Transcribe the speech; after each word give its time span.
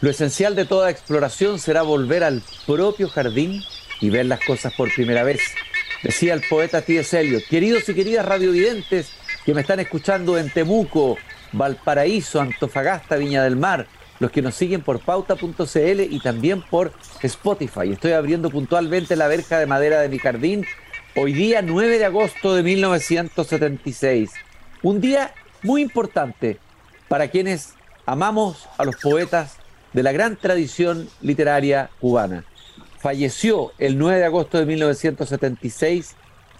Lo 0.00 0.10
esencial 0.10 0.54
de 0.54 0.64
toda 0.64 0.90
exploración 0.90 1.58
será 1.58 1.82
volver 1.82 2.22
al 2.22 2.40
propio 2.66 3.08
jardín 3.08 3.64
y 4.00 4.10
ver 4.10 4.26
las 4.26 4.38
cosas 4.44 4.72
por 4.74 4.94
primera 4.94 5.24
vez. 5.24 5.40
Decía 6.04 6.34
el 6.34 6.42
poeta 6.48 6.82
T.S. 6.82 7.18
Eliot, 7.18 7.42
queridos 7.48 7.88
y 7.88 7.94
queridas 7.94 8.24
radiovidentes 8.24 9.10
que 9.44 9.54
me 9.54 9.62
están 9.62 9.80
escuchando 9.80 10.38
en 10.38 10.50
Temuco, 10.50 11.16
Valparaíso, 11.50 12.40
Antofagasta, 12.40 13.16
Viña 13.16 13.42
del 13.42 13.56
Mar, 13.56 13.88
los 14.20 14.30
que 14.30 14.40
nos 14.40 14.54
siguen 14.54 14.82
por 14.82 15.00
pauta.cl 15.00 16.00
y 16.00 16.20
también 16.20 16.62
por 16.62 16.92
Spotify. 17.22 17.90
Estoy 17.92 18.12
abriendo 18.12 18.50
puntualmente 18.50 19.16
la 19.16 19.26
verja 19.26 19.58
de 19.58 19.66
madera 19.66 20.00
de 20.00 20.08
mi 20.08 20.20
jardín 20.20 20.64
hoy 21.16 21.32
día 21.32 21.60
9 21.60 21.98
de 21.98 22.04
agosto 22.04 22.54
de 22.54 22.62
1976. 22.62 24.30
Un 24.84 25.00
día 25.00 25.34
muy 25.64 25.82
importante 25.82 26.60
para 27.08 27.26
quienes 27.26 27.74
amamos 28.06 28.68
a 28.78 28.84
los 28.84 28.94
poetas 28.96 29.57
de 29.92 30.02
la 30.02 30.12
gran 30.12 30.36
tradición 30.36 31.08
literaria 31.20 31.90
cubana. 32.00 32.44
Falleció 32.98 33.72
el 33.78 33.98
9 33.98 34.18
de 34.18 34.24
agosto 34.24 34.58
de 34.58 34.66
1976 34.66 36.16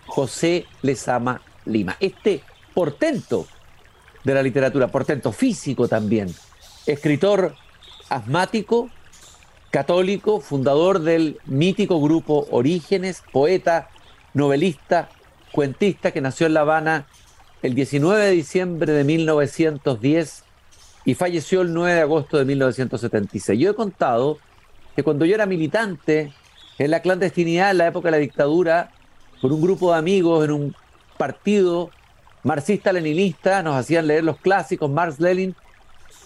José 0.06 0.66
Lezama 0.82 1.42
Lima. 1.64 1.96
Este 2.00 2.42
portento 2.74 3.46
de 4.24 4.34
la 4.34 4.42
literatura, 4.42 4.88
portento 4.88 5.32
físico 5.32 5.88
también, 5.88 6.34
escritor 6.86 7.54
asmático, 8.08 8.90
católico, 9.70 10.40
fundador 10.40 11.00
del 11.00 11.38
mítico 11.44 12.00
grupo 12.00 12.46
Orígenes, 12.50 13.22
poeta, 13.32 13.88
novelista, 14.32 15.08
cuentista 15.52 16.10
que 16.12 16.20
nació 16.20 16.46
en 16.46 16.54
La 16.54 16.60
Habana 16.60 17.06
el 17.62 17.74
19 17.74 18.24
de 18.24 18.30
diciembre 18.30 18.92
de 18.92 19.04
1910 19.04 20.44
y 21.04 21.14
falleció 21.14 21.62
el 21.62 21.72
9 21.72 21.94
de 21.94 22.00
agosto 22.00 22.38
de 22.38 22.44
1976. 22.44 23.58
Yo 23.58 23.70
he 23.70 23.74
contado 23.74 24.38
que 24.94 25.02
cuando 25.02 25.24
yo 25.24 25.34
era 25.34 25.46
militante 25.46 26.32
en 26.78 26.90
la 26.90 27.00
clandestinidad, 27.00 27.70
en 27.70 27.78
la 27.78 27.86
época 27.86 28.08
de 28.08 28.12
la 28.12 28.18
dictadura, 28.18 28.90
por 29.40 29.52
un 29.52 29.60
grupo 29.60 29.92
de 29.92 29.98
amigos 29.98 30.44
en 30.44 30.52
un 30.52 30.76
partido 31.16 31.90
marxista-leninista, 32.44 33.62
nos 33.62 33.76
hacían 33.76 34.06
leer 34.06 34.24
los 34.24 34.38
clásicos, 34.38 34.90
Marx 34.90 35.20
Lenin, 35.20 35.54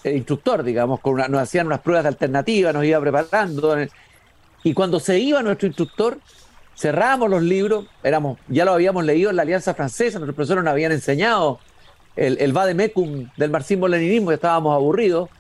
el 0.05 0.17
instructor, 0.17 0.63
digamos, 0.63 1.01
con 1.01 1.17
nos 1.17 1.41
hacían 1.41 1.67
unas 1.67 1.81
pruebas 1.81 2.05
de 2.05 2.09
alternativa, 2.09 2.73
nos 2.73 2.85
iba 2.85 3.01
preparando. 3.01 3.77
Y 4.65 4.75
cuando 4.75 5.01
se 5.01 5.19
iba 5.19 5.43
nuestro 5.43 5.69
instructor, 5.69 6.19
cerrábamos 6.77 7.31
los 7.31 7.43
libros, 7.43 7.87
éramos, 8.03 8.39
ya 8.49 8.65
lo 8.65 8.73
habíamos 8.73 9.05
leído 9.05 9.31
en 9.31 9.37
la 9.37 9.43
Alianza 9.43 9.75
Francesa, 9.75 10.19
nuestros 10.19 10.35
profesores 10.35 10.65
nos 10.65 10.73
habían 10.73 10.93
enseñado 10.93 11.61
el, 12.17 12.39
el 12.39 12.53
Vademecum 12.53 13.29
del 13.37 13.51
marxismo-leninismo, 13.51 14.31
ya 14.31 14.37
estábamos 14.37 14.75
aburridos, 14.75 15.31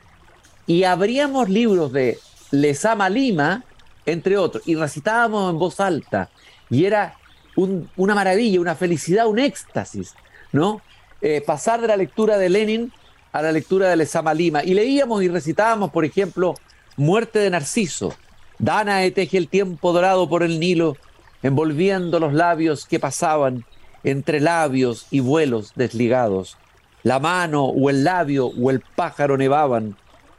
y 0.66 0.84
abríamos 0.84 1.48
libros 1.48 1.92
de 1.92 2.18
Lesama 2.50 3.08
Lima, 3.08 3.64
entre 4.06 4.36
otros, 4.36 4.62
y 4.66 4.74
recitábamos 4.74 5.50
en 5.50 5.58
voz 5.58 5.80
alta, 5.80 6.28
y 6.70 6.84
era 6.84 7.16
una 7.56 8.14
maravilla, 8.14 8.60
una 8.60 8.74
felicidad, 8.74 9.26
un 9.26 9.38
éxtasis, 9.38 10.14
¿no? 10.52 10.80
Eh, 11.20 11.42
pasar 11.46 11.80
de 11.80 11.88
la 11.88 11.96
lectura 11.96 12.38
de 12.38 12.48
Lenin 12.48 12.92
a 13.32 13.42
la 13.42 13.52
lectura 13.52 13.88
de 13.88 13.96
Lesama 13.96 14.34
Lima, 14.34 14.64
y 14.64 14.74
leíamos 14.74 15.22
y 15.22 15.28
recitábamos, 15.28 15.90
por 15.90 16.04
ejemplo, 16.04 16.54
Muerte 16.96 17.38
de 17.38 17.50
Narciso, 17.50 18.14
Dana 18.58 19.00
teje 19.10 19.38
el 19.38 19.48
tiempo 19.48 19.92
dorado 19.92 20.28
por 20.28 20.42
el 20.42 20.60
Nilo, 20.60 20.96
envolviendo 21.42 22.20
los 22.20 22.32
labios 22.32 22.86
que 22.86 23.00
pasaban 23.00 23.64
entre 24.04 24.38
labios 24.38 25.06
y 25.10 25.18
vuelos 25.18 25.72
desligados. 25.74 26.56
La 27.02 27.18
mano 27.18 27.64
o 27.64 27.90
el 27.90 28.04
labio 28.04 28.46
o 28.46 28.70
el 28.70 28.80
pájaro 28.80 29.36
nevaban. 29.36 29.96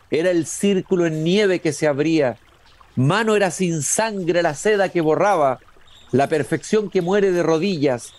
Era 0.09 0.31
el 0.31 0.45
círculo 0.45 1.05
en 1.05 1.23
nieve 1.23 1.59
que 1.59 1.73
se 1.73 1.87
abría. 1.87 2.37
Mano 2.95 3.35
era 3.35 3.51
sin 3.51 3.81
sangre 3.81 4.43
la 4.43 4.53
seda 4.55 4.89
que 4.89 5.01
borraba, 5.01 5.59
la 6.11 6.27
perfección 6.27 6.89
que 6.89 7.01
muere 7.01 7.31
de 7.31 7.43
rodillas 7.43 8.13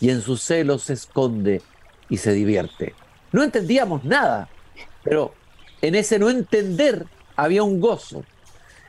y 0.00 0.10
en 0.10 0.20
sus 0.20 0.42
celos 0.42 0.84
se 0.84 0.92
esconde 0.92 1.62
y 2.08 2.18
se 2.18 2.32
divierte. 2.32 2.94
No 3.32 3.42
entendíamos 3.42 4.04
nada, 4.04 4.48
pero 5.02 5.34
en 5.80 5.94
ese 5.94 6.18
no 6.18 6.30
entender 6.30 7.06
había 7.36 7.62
un 7.62 7.80
gozo. 7.80 8.24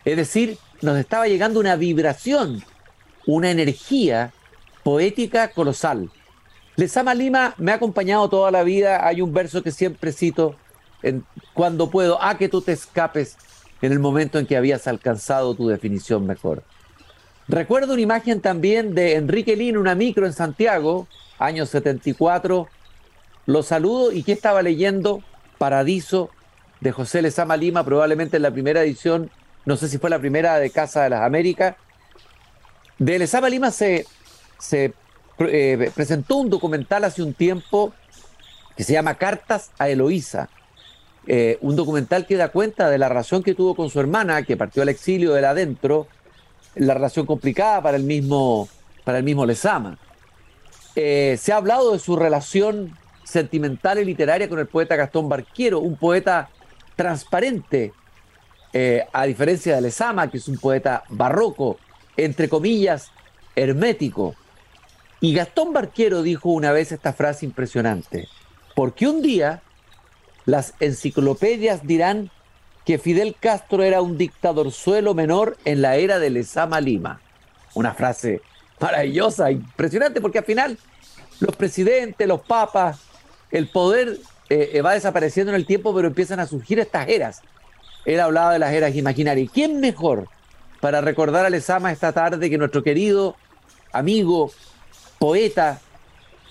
Es 0.06 0.18
decir, 0.18 0.58
nos 0.81 0.98
estaba 0.98 1.28
llegando 1.28 1.59
una 1.59 1.75
vibración, 1.75 2.64
una 3.25 3.52
energía 3.52 4.34
poética 4.84 5.50
colosal. 5.50 6.09
Lesama 6.80 7.14
Lima 7.14 7.56
me 7.58 7.74
ha 7.74 7.76
acompañado 7.76 8.30
toda 8.30 8.52
la 8.52 8.64
vida. 8.64 9.06
Hay 9.06 9.22
un 9.22 9.34
verso 9.34 9.62
que 9.62 9.72
siempre 9.72 10.14
cito 10.14 10.56
cuando 11.54 11.90
puedo, 11.90 12.24
a 12.24 12.38
que 12.38 12.48
tú 12.48 12.62
te 12.62 12.72
escapes 12.72 13.38
en 13.82 13.92
el 13.92 14.00
momento 14.00 14.40
en 14.40 14.46
que 14.46 14.56
habías 14.56 14.88
alcanzado 14.88 15.56
tu 15.56 15.68
definición 15.68 16.26
mejor. 16.26 16.64
Recuerdo 17.50 17.94
una 17.94 18.02
imagen 18.02 18.40
también 18.40 18.96
de 18.96 19.16
Enrique 19.16 19.58
Lin, 19.58 19.78
una 19.78 19.94
micro 19.94 20.26
en 20.26 20.32
Santiago, 20.32 21.08
año 21.38 21.66
74. 21.66 22.70
Lo 23.46 23.64
saludo 23.64 24.14
y 24.14 24.24
que 24.24 24.32
estaba 24.32 24.62
leyendo 24.62 25.22
Paradiso 25.58 26.30
de 26.80 26.94
José 26.94 27.22
Lezama 27.22 27.58
Lima, 27.58 27.84
probablemente 27.84 28.38
en 28.38 28.44
la 28.44 28.52
primera 28.52 28.84
edición, 28.84 29.30
no 29.66 29.76
sé 29.76 29.90
si 29.90 29.98
fue 29.98 30.10
la 30.10 30.20
primera 30.20 30.60
de 30.60 30.70
Casa 30.70 31.04
de 31.04 31.10
las 31.10 31.24
Américas. 31.24 31.76
De 33.00 33.20
Lezama 33.20 33.50
Lima 33.50 33.70
se, 33.72 34.06
se 34.58 34.94
eh, 35.48 35.92
presentó 35.96 36.36
un 36.38 36.50
documental 36.50 37.06
hace 37.06 37.24
un 37.24 37.34
tiempo 37.34 37.94
que 38.76 38.84
se 38.84 38.94
llama 38.94 39.16
Cartas 39.16 39.72
a 39.80 39.90
Eloísa. 39.90 40.50
Eh, 41.28 41.58
un 41.62 41.76
documental 41.76 42.26
que 42.26 42.36
da 42.36 42.50
cuenta 42.50 42.90
de 42.90 42.98
la 42.98 43.08
relación 43.08 43.44
que 43.44 43.54
tuvo 43.54 43.76
con 43.76 43.90
su 43.90 44.00
hermana, 44.00 44.44
que 44.44 44.58
partió 44.58 44.82
al 44.82 44.90
exilio 44.90 45.34
de 45.34 45.46
adentro, 45.46 46.08
la 46.76 46.94
relación 46.94 47.26
complicada 47.26 47.82
para 47.82 47.98
el 47.98 48.04
mismo, 48.04 48.68
para 49.04 49.20
el 49.20 49.24
mismo 49.24 49.46
Lezama. 49.46 49.98
Eh, 50.96 51.38
se 51.40 51.54
ha 51.54 51.58
hablado 51.58 51.94
de 51.94 52.00
su 52.00 52.16
relación 52.16 52.98
sentimental 53.24 54.00
y 54.00 54.06
literaria 54.06 54.50
con 54.50 54.60
el 54.60 54.68
poeta 54.68 54.96
Gastón 54.96 55.30
Barquiero, 55.30 55.80
un 55.80 55.96
poeta 55.96 56.50
transparente, 56.96 57.94
a 59.14 59.26
diferencia 59.26 59.76
de 59.76 59.82
Lezama, 59.82 60.30
que 60.30 60.38
es 60.38 60.48
un 60.48 60.58
poeta 60.58 61.04
barroco, 61.10 61.78
entre 62.18 62.50
comillas, 62.50 63.12
hermético. 63.56 64.36
Y 65.22 65.34
Gastón 65.34 65.74
Barquero 65.74 66.22
dijo 66.22 66.50
una 66.50 66.72
vez 66.72 66.91
esta 66.91 67.13
frase 67.13 67.46
impresionante, 67.46 68.28
porque 68.75 69.07
un 69.07 69.22
día 69.22 69.62
las 70.46 70.74
enciclopedias 70.80 71.85
dirán 71.85 72.31
que 72.85 72.97
Fidel 72.97 73.35
Castro 73.40 73.84
era 73.84 74.02
un 74.02 74.18
dictador 74.18 74.72
suelo 74.72 75.13
menor 75.13 75.57
en 75.66 75.81
la 75.81 75.97
era 75.97 76.19
de 76.19 76.30
Lezama 76.30 76.80
Lima. 76.81 77.22
Una 77.75 77.94
frase 77.94 78.41
maravillosa, 78.80 79.52
impresionante, 79.52 80.22
porque 80.22 80.40
al 80.40 80.46
final 80.46 80.78
los 81.40 81.56
presidentes, 81.56 82.28
los 82.28 82.41
papas, 82.41 83.01
el 83.51 83.68
poder 83.68 84.18
eh, 84.50 84.72
eh, 84.74 84.81
va 84.81 84.94
desapareciendo 84.94 85.51
en 85.51 85.56
el 85.57 85.66
tiempo, 85.66 85.94
pero 85.94 86.07
empiezan 86.07 86.40
a 86.40 86.47
surgir 86.47 86.80
estas 86.80 87.09
eras. 87.09 87.41
Él 88.06 88.19
hablaba 88.19 88.53
de 88.53 88.59
las 88.59 88.74
eras 88.74 88.96
imaginarias. 88.96 89.51
¿Quién 89.53 89.80
mejor 89.80 90.28
para 90.80 91.01
recordar 91.01 91.46
a 91.46 91.50
Lezama 91.50 91.91
esta 91.91 92.13
tarde 92.13 92.50
que 92.50 92.57
nuestro 92.57 92.81
querido 92.81 93.36
amigo, 93.91 94.51
poeta 95.19 95.81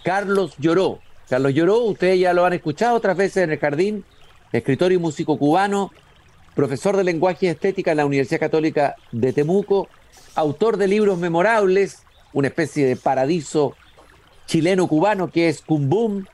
Carlos 0.05 0.55
Lloró. 0.59 1.01
Carlos 1.29 1.53
Lloró, 1.53 1.79
ustedes 1.81 2.21
ya 2.21 2.33
lo 2.33 2.45
han 2.45 2.53
escuchado 2.53 2.97
otras 2.97 3.17
veces 3.17 3.45
en 3.45 3.51
el 3.51 3.59
jardín, 3.59 4.05
escritor 4.53 4.93
y 4.93 4.99
músico 4.99 5.39
cubano, 5.39 5.91
profesor 6.55 6.97
de 6.97 7.05
lenguaje 7.05 7.47
y 7.47 7.49
estética 7.49 7.91
en 7.91 7.99
la 7.99 8.07
Universidad 8.07 8.41
Católica 8.41 8.97
de 9.13 9.33
Temuco, 9.33 9.89
autor 10.35 10.77
de 10.77 10.89
libros 10.89 11.19
memorables, 11.19 12.03
una 12.33 12.49
especie 12.49 12.87
de 12.87 12.97
paradiso 12.97 13.75
chileno-cubano 14.47 15.31
que 15.31 15.49
es 15.49 15.61
Cumbum, 15.61 16.25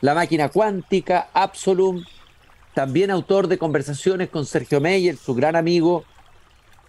La 0.00 0.14
máquina 0.14 0.48
cuántica, 0.48 1.28
Absolum, 1.32 2.04
también 2.74 3.10
autor 3.10 3.48
de 3.48 3.58
conversaciones 3.58 4.28
con 4.28 4.46
Sergio 4.46 4.80
Meyer, 4.80 5.16
su 5.16 5.34
gran 5.34 5.56
amigo, 5.56 6.04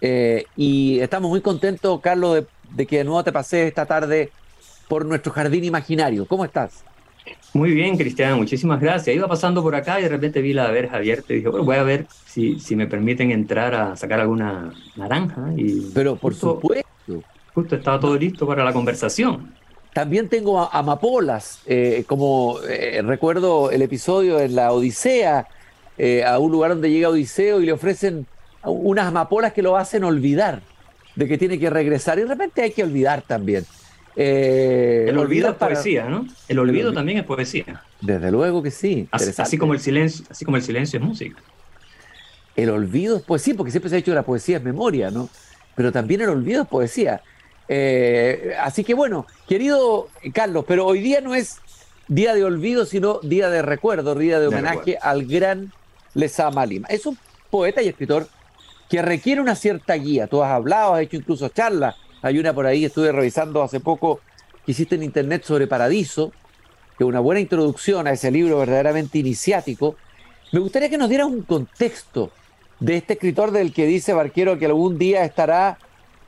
eh, 0.00 0.44
y 0.56 0.98
estamos 1.00 1.30
muy 1.30 1.40
contentos, 1.40 2.00
Carlos, 2.00 2.34
de, 2.34 2.46
de 2.70 2.86
que 2.86 2.98
de 2.98 3.04
nuevo 3.04 3.24
te 3.24 3.32
pasé 3.32 3.66
esta 3.66 3.86
tarde 3.86 4.30
por 4.88 5.04
nuestro 5.04 5.32
jardín 5.32 5.64
imaginario. 5.64 6.26
¿Cómo 6.26 6.44
estás? 6.44 6.84
Muy 7.52 7.70
bien, 7.70 7.96
Cristian, 7.96 8.36
muchísimas 8.36 8.80
gracias. 8.80 9.14
Iba 9.14 9.28
pasando 9.28 9.62
por 9.62 9.74
acá 9.74 10.00
y 10.00 10.02
de 10.02 10.08
repente 10.08 10.42
vi 10.42 10.52
la 10.52 10.70
verja 10.70 10.96
abierta 10.96 11.32
y 11.32 11.36
dije, 11.36 11.48
bueno, 11.48 11.64
voy 11.64 11.76
a 11.76 11.82
ver 11.84 12.06
si, 12.26 12.58
si 12.58 12.74
me 12.74 12.86
permiten 12.86 13.30
entrar 13.30 13.74
a 13.74 13.96
sacar 13.96 14.20
alguna 14.20 14.72
naranja. 14.96 15.52
Y 15.56 15.90
Pero 15.94 16.16
por 16.16 16.34
supuesto. 16.34 16.84
Justo 17.54 17.76
estaba 17.76 18.00
todo 18.00 18.16
listo 18.16 18.46
para 18.46 18.64
la 18.64 18.72
conversación. 18.72 19.54
También 19.92 20.28
tengo 20.28 20.68
amapolas, 20.72 21.60
eh, 21.66 22.02
como 22.08 22.58
eh, 22.68 23.00
recuerdo 23.02 23.70
el 23.70 23.80
episodio 23.82 24.40
en 24.40 24.56
la 24.56 24.72
Odisea, 24.72 25.46
eh, 25.96 26.24
a 26.24 26.40
un 26.40 26.50
lugar 26.50 26.70
donde 26.70 26.90
llega 26.90 27.08
Odiseo 27.08 27.60
y 27.60 27.66
le 27.66 27.72
ofrecen 27.72 28.26
unas 28.64 29.06
amapolas 29.06 29.52
que 29.52 29.62
lo 29.62 29.76
hacen 29.76 30.02
olvidar 30.02 30.62
de 31.14 31.28
que 31.28 31.38
tiene 31.38 31.60
que 31.60 31.70
regresar 31.70 32.18
y 32.18 32.22
de 32.22 32.28
repente 32.28 32.62
hay 32.62 32.72
que 32.72 32.82
olvidar 32.82 33.22
también. 33.22 33.64
Eh, 34.16 35.06
el 35.08 35.18
olvido 35.18 35.50
es 35.50 35.56
poesía, 35.56 36.08
¿no? 36.08 36.26
El 36.48 36.58
olvido 36.58 36.92
también 36.92 37.18
es 37.18 37.24
poesía. 37.24 37.82
Desde 38.00 38.30
luego 38.30 38.62
que 38.62 38.70
sí. 38.70 39.08
Así, 39.10 39.58
como 39.58 39.74
el 39.74 39.80
silencio, 39.80 40.24
así 40.30 40.44
como 40.44 40.56
el 40.56 40.62
silencio 40.62 40.98
es 40.98 41.04
música. 41.04 41.42
el 42.56 42.70
olvido 42.70 43.16
es 43.16 43.22
poesía, 43.22 43.54
porque 43.56 43.70
siempre 43.72 43.90
se 43.90 43.96
ha 43.96 43.98
dicho 43.98 44.12
que 44.12 44.16
la 44.16 44.22
poesía 44.22 44.58
es 44.58 44.62
memoria, 44.62 45.10
¿no? 45.10 45.28
Pero 45.74 45.90
también 45.90 46.20
el 46.20 46.28
olvido 46.28 46.62
es 46.62 46.68
poesía. 46.68 47.22
Eh, 47.66 48.54
así 48.60 48.84
que 48.84 48.94
bueno, 48.94 49.26
querido 49.48 50.08
Carlos, 50.32 50.64
pero 50.68 50.86
hoy 50.86 51.00
día 51.00 51.20
no 51.20 51.34
es 51.34 51.58
día 52.08 52.34
de 52.34 52.44
olvido, 52.44 52.84
sino 52.84 53.18
día 53.20 53.48
de 53.48 53.62
recuerdo, 53.62 54.14
día 54.14 54.38
de 54.38 54.48
homenaje 54.48 54.98
al 55.00 55.26
gran 55.26 55.72
Lezama 56.12 56.66
Lima. 56.66 56.86
Es 56.88 57.06
un 57.06 57.18
poeta 57.50 57.82
y 57.82 57.88
escritor 57.88 58.28
que 58.88 59.02
requiere 59.02 59.40
una 59.40 59.54
cierta 59.54 59.94
guía. 59.94 60.26
Tú 60.26 60.42
has 60.42 60.52
hablado, 60.52 60.94
has 60.94 61.02
hecho 61.02 61.16
incluso 61.16 61.48
charlas. 61.48 61.96
Hay 62.24 62.38
una 62.38 62.54
por 62.54 62.64
ahí, 62.64 62.86
estuve 62.86 63.12
revisando 63.12 63.62
hace 63.62 63.80
poco 63.80 64.20
que 64.64 64.72
hiciste 64.72 64.94
en 64.94 65.02
internet 65.02 65.44
sobre 65.44 65.66
Paradiso, 65.66 66.32
que 66.96 67.04
es 67.04 67.06
una 67.08 67.20
buena 67.20 67.38
introducción 67.38 68.06
a 68.06 68.12
ese 68.12 68.30
libro 68.30 68.58
verdaderamente 68.58 69.18
iniciático. 69.18 69.96
Me 70.50 70.58
gustaría 70.58 70.88
que 70.88 70.96
nos 70.96 71.10
dieras 71.10 71.26
un 71.26 71.42
contexto 71.42 72.30
de 72.80 72.96
este 72.96 73.12
escritor 73.12 73.50
del 73.50 73.74
que 73.74 73.84
dice 73.84 74.14
Barquero 74.14 74.58
que 74.58 74.64
algún 74.64 74.96
día 74.96 75.22
estará, 75.22 75.76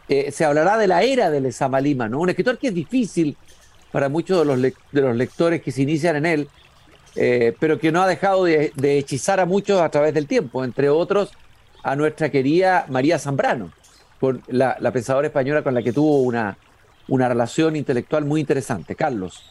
eh, 0.07 0.31
se 0.33 0.45
hablará 0.45 0.77
de 0.77 0.87
la 0.87 1.03
era 1.03 1.31
de 1.31 1.41
Lezama 1.41 1.81
Lima, 1.81 2.11
¿no? 2.11 2.21
Un 2.21 2.29
escritor 2.29 2.59
que 2.59 2.69
es 2.69 2.75
difícil 2.75 3.35
para 3.91 4.11
muchos 4.11 4.41
de 4.41 4.45
los, 4.45 4.61
de 4.61 5.01
los 5.01 5.17
lectores 5.17 5.63
que 5.63 5.73
se 5.73 5.81
inician 5.81 6.17
en 6.17 6.27
él, 6.27 6.49
eh, 7.15 7.57
pero 7.59 7.79
que 7.81 7.91
no 7.91 8.03
ha 8.03 8.07
dejado 8.07 8.45
de, 8.45 8.71
hechizar 8.99 9.41
a 9.41 9.47
muchos 9.47 9.81
a 9.81 9.89
través 9.89 10.13
del 10.13 10.27
tiempo, 10.27 10.63
entre 10.63 10.91
otros 10.91 11.31
a 11.83 11.97
nuestra 11.97 12.29
querida 12.29 12.85
María 12.91 13.19
Zambrano, 13.19 13.71
la, 14.49 14.93
pensadora 14.93 15.27
española 15.27 15.63
con 15.63 15.75
la 15.75 15.83
que 15.83 15.93
tuvo 15.93 16.23
una, 16.23 16.57
una 17.09 17.29
relación 17.29 17.77
intelectual 17.77 18.25
muy 18.25 18.41
interesante. 18.41 18.95
Carlos. 18.95 19.43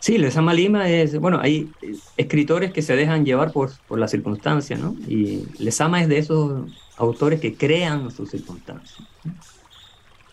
Sí, 0.00 0.18
Lezama 0.18 0.52
Lima 0.52 0.90
es, 0.90 1.18
bueno, 1.18 1.40
hay 1.40 1.70
escritores 2.18 2.72
que 2.72 2.82
se 2.82 2.94
dejan 2.94 3.24
llevar 3.24 3.52
por, 3.52 3.70
por 3.88 3.98
las 3.98 4.10
circunstancias, 4.10 4.78
¿no? 4.78 4.94
Y 5.08 5.46
Lezama 5.58 6.02
es 6.02 6.08
de 6.08 6.18
esos 6.18 6.70
autores 6.98 7.40
que 7.40 7.54
crean 7.54 8.10
sus 8.10 8.30
circunstancias. 8.30 8.98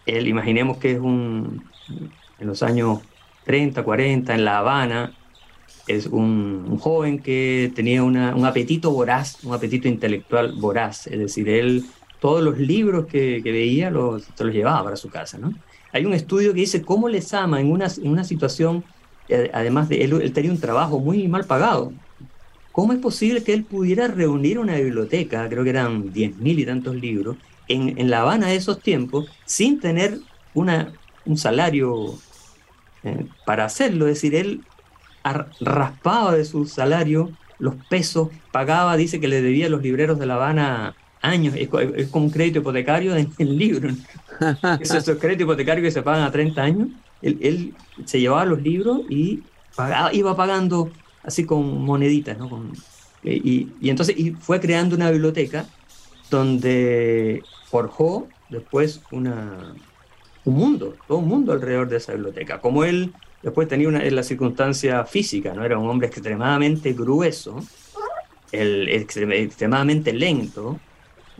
Él, 0.05 0.27
imaginemos 0.27 0.77
que 0.77 0.91
es 0.91 0.99
un, 0.99 1.63
en 2.39 2.47
los 2.47 2.63
años 2.63 2.99
30, 3.45 3.83
40, 3.83 4.35
en 4.35 4.43
La 4.43 4.57
Habana, 4.57 5.13
es 5.87 6.05
un, 6.05 6.77
joven 6.79 7.19
que 7.19 7.71
tenía 7.75 8.03
un 8.03 8.17
apetito 8.17 8.91
voraz, 8.91 9.43
un 9.43 9.53
apetito 9.53 9.87
intelectual 9.87 10.53
voraz, 10.53 11.07
es 11.07 11.19
decir, 11.19 11.49
él 11.49 11.85
todos 12.21 12.41
los 12.41 12.59
libros 12.59 13.07
que, 13.07 13.41
veía 13.43 13.89
los, 13.89 14.23
se 14.35 14.43
los 14.45 14.53
llevaba 14.53 14.83
para 14.83 14.95
su 14.95 15.09
casa. 15.09 15.39
¿no? 15.39 15.53
Hay 15.91 16.05
un 16.05 16.13
estudio 16.13 16.53
que 16.53 16.61
dice 16.61 16.83
cómo 16.83 17.09
les 17.09 17.33
ama 17.33 17.59
en 17.59 17.71
una, 17.71 17.87
en 17.87 18.09
una 18.09 18.23
situación, 18.23 18.85
además 19.53 19.89
de 19.89 20.03
él, 20.03 20.13
él 20.21 20.31
tenía 20.31 20.51
un 20.51 20.59
trabajo 20.59 20.99
muy 20.99 21.27
mal 21.27 21.45
pagado. 21.45 21.91
¿Cómo 22.71 22.93
es 22.93 22.99
posible 22.99 23.43
que 23.43 23.53
él 23.53 23.65
pudiera 23.65 24.07
reunir 24.07 24.59
una 24.59 24.75
biblioteca, 24.75 25.49
creo 25.49 25.63
que 25.63 25.71
eran 25.71 26.13
diez 26.13 26.37
mil 26.37 26.59
y 26.59 26.65
tantos 26.65 26.95
libros, 26.95 27.37
en, 27.67 27.97
en 27.97 28.09
La 28.11 28.21
Habana 28.21 28.47
de 28.47 28.55
esos 28.55 28.79
tiempos, 28.79 29.27
sin 29.45 29.79
tener 29.79 30.19
una, 30.53 30.93
un 31.25 31.37
salario 31.37 32.19
eh, 33.03 33.25
para 33.45 33.65
hacerlo. 33.65 34.07
Es 34.07 34.15
decir, 34.15 34.35
él 34.35 34.61
raspaba 35.59 36.35
de 36.35 36.45
su 36.45 36.65
salario 36.67 37.31
los 37.57 37.75
pesos, 37.89 38.29
pagaba, 38.51 38.95
dice 38.95 39.19
que 39.19 39.27
le 39.27 39.41
debía 39.41 39.67
a 39.67 39.69
los 39.69 39.83
libreros 39.83 40.17
de 40.19 40.25
La 40.25 40.35
Habana 40.35 40.95
años, 41.21 41.55
es, 41.55 41.69
como 42.09 42.25
un 42.25 42.31
crédito 42.31 42.59
hipotecario 42.59 43.15
en 43.15 43.31
el 43.37 43.57
libro. 43.57 43.89
Esos, 44.79 45.03
créditos 45.17 45.43
hipotecarios 45.43 45.85
que 45.85 45.91
se 45.91 46.01
pagan 46.01 46.23
a 46.23 46.31
30 46.31 46.61
años, 46.61 46.89
él, 47.21 47.73
se 48.05 48.19
llevaba 48.19 48.45
los 48.45 48.61
libros 48.61 49.01
y 49.09 49.43
iba 50.13 50.35
pagando 50.35 50.89
así 51.23 51.45
con 51.45 51.83
moneditas, 51.83 52.37
¿no? 52.37 52.65
Eh, 53.23 53.39
y, 53.43 53.69
y, 53.79 53.89
entonces 53.91 54.17
y 54.17 54.31
fue 54.31 54.59
creando 54.59 54.95
una 54.95 55.11
biblioteca 55.11 55.67
donde 56.31 57.43
forjó 57.65 58.27
después 58.49 59.01
una, 59.11 59.75
un 60.45 60.53
mundo, 60.55 60.95
todo 61.07 61.19
un 61.19 61.27
mundo 61.27 61.51
alrededor 61.53 61.87
de 61.89 61.97
esa 61.97 62.13
biblioteca. 62.13 62.59
Como 62.59 62.83
él 62.83 63.13
después 63.43 63.67
tenía 63.67 63.87
una, 63.87 64.03
la 64.03 64.23
circunstancia 64.23 65.05
física, 65.05 65.53
¿no? 65.53 65.63
Era 65.63 65.77
un 65.77 65.89
hombre 65.89 66.07
extremadamente 66.07 66.93
grueso, 66.93 67.63
el, 68.51 68.89
extremadamente 68.89 70.13
lento, 70.13 70.79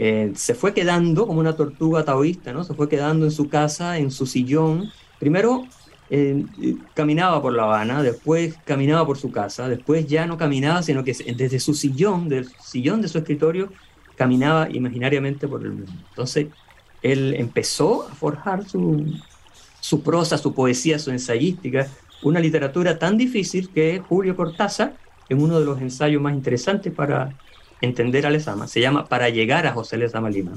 eh, 0.04 0.32
se 0.34 0.56
fue 0.56 0.74
quedando 0.74 1.28
como 1.28 1.40
una 1.40 1.56
tortuga 1.56 2.04
taoísta, 2.04 2.52
¿no? 2.54 2.64
Se 2.64 2.74
fue 2.74 2.90
quedando 2.90 3.24
en 3.24 3.32
su 3.32 3.50
casa, 3.50 4.00
en 4.00 4.10
su 4.10 4.26
sillón. 4.26 4.92
Primero 5.20 5.68
eh, 6.10 6.44
caminaba 6.96 7.40
por 7.40 7.54
La 7.54 7.66
Habana, 7.66 8.02
después 8.02 8.56
caminaba 8.66 9.06
por 9.06 9.20
su 9.20 9.32
casa, 9.32 9.70
después 9.70 10.08
ya 10.08 10.26
no 10.26 10.40
caminaba, 10.40 10.82
sino 10.82 11.04
que 11.04 11.14
desde 11.14 11.60
su 11.60 11.76
sillón, 11.76 12.30
del 12.30 12.50
sillón 12.60 13.04
de 13.04 13.10
su 13.10 13.20
escritorio, 13.20 13.72
caminaba 14.16 14.68
imaginariamente 14.72 15.48
por 15.48 15.62
el 15.62 15.70
mundo. 15.70 15.92
Entonces, 16.10 16.48
él 17.04 17.36
empezó 17.38 18.08
a 18.10 18.16
forjar 18.16 18.68
su, 18.68 19.06
su 19.82 20.02
prosa, 20.02 20.40
su 20.40 20.56
poesía, 20.56 20.98
su 20.98 21.12
ensayística, 21.12 21.86
una 22.24 22.40
literatura 22.40 22.98
tan 22.98 23.20
difícil 23.20 23.70
que 23.70 24.00
Julio 24.00 24.36
Cortázar, 24.36 24.96
en 25.30 25.44
uno 25.44 25.60
de 25.60 25.66
los 25.66 25.80
ensayos 25.80 26.24
más 26.24 26.34
interesantes 26.34 26.92
para 26.92 27.38
entender 27.82 28.26
a 28.26 28.30
Lezama, 28.30 28.68
se 28.68 28.80
llama 28.80 29.06
Para 29.06 29.30
llegar 29.30 29.66
a 29.68 29.74
José 29.74 29.98
Lezama 29.98 30.30
Lima, 30.30 30.54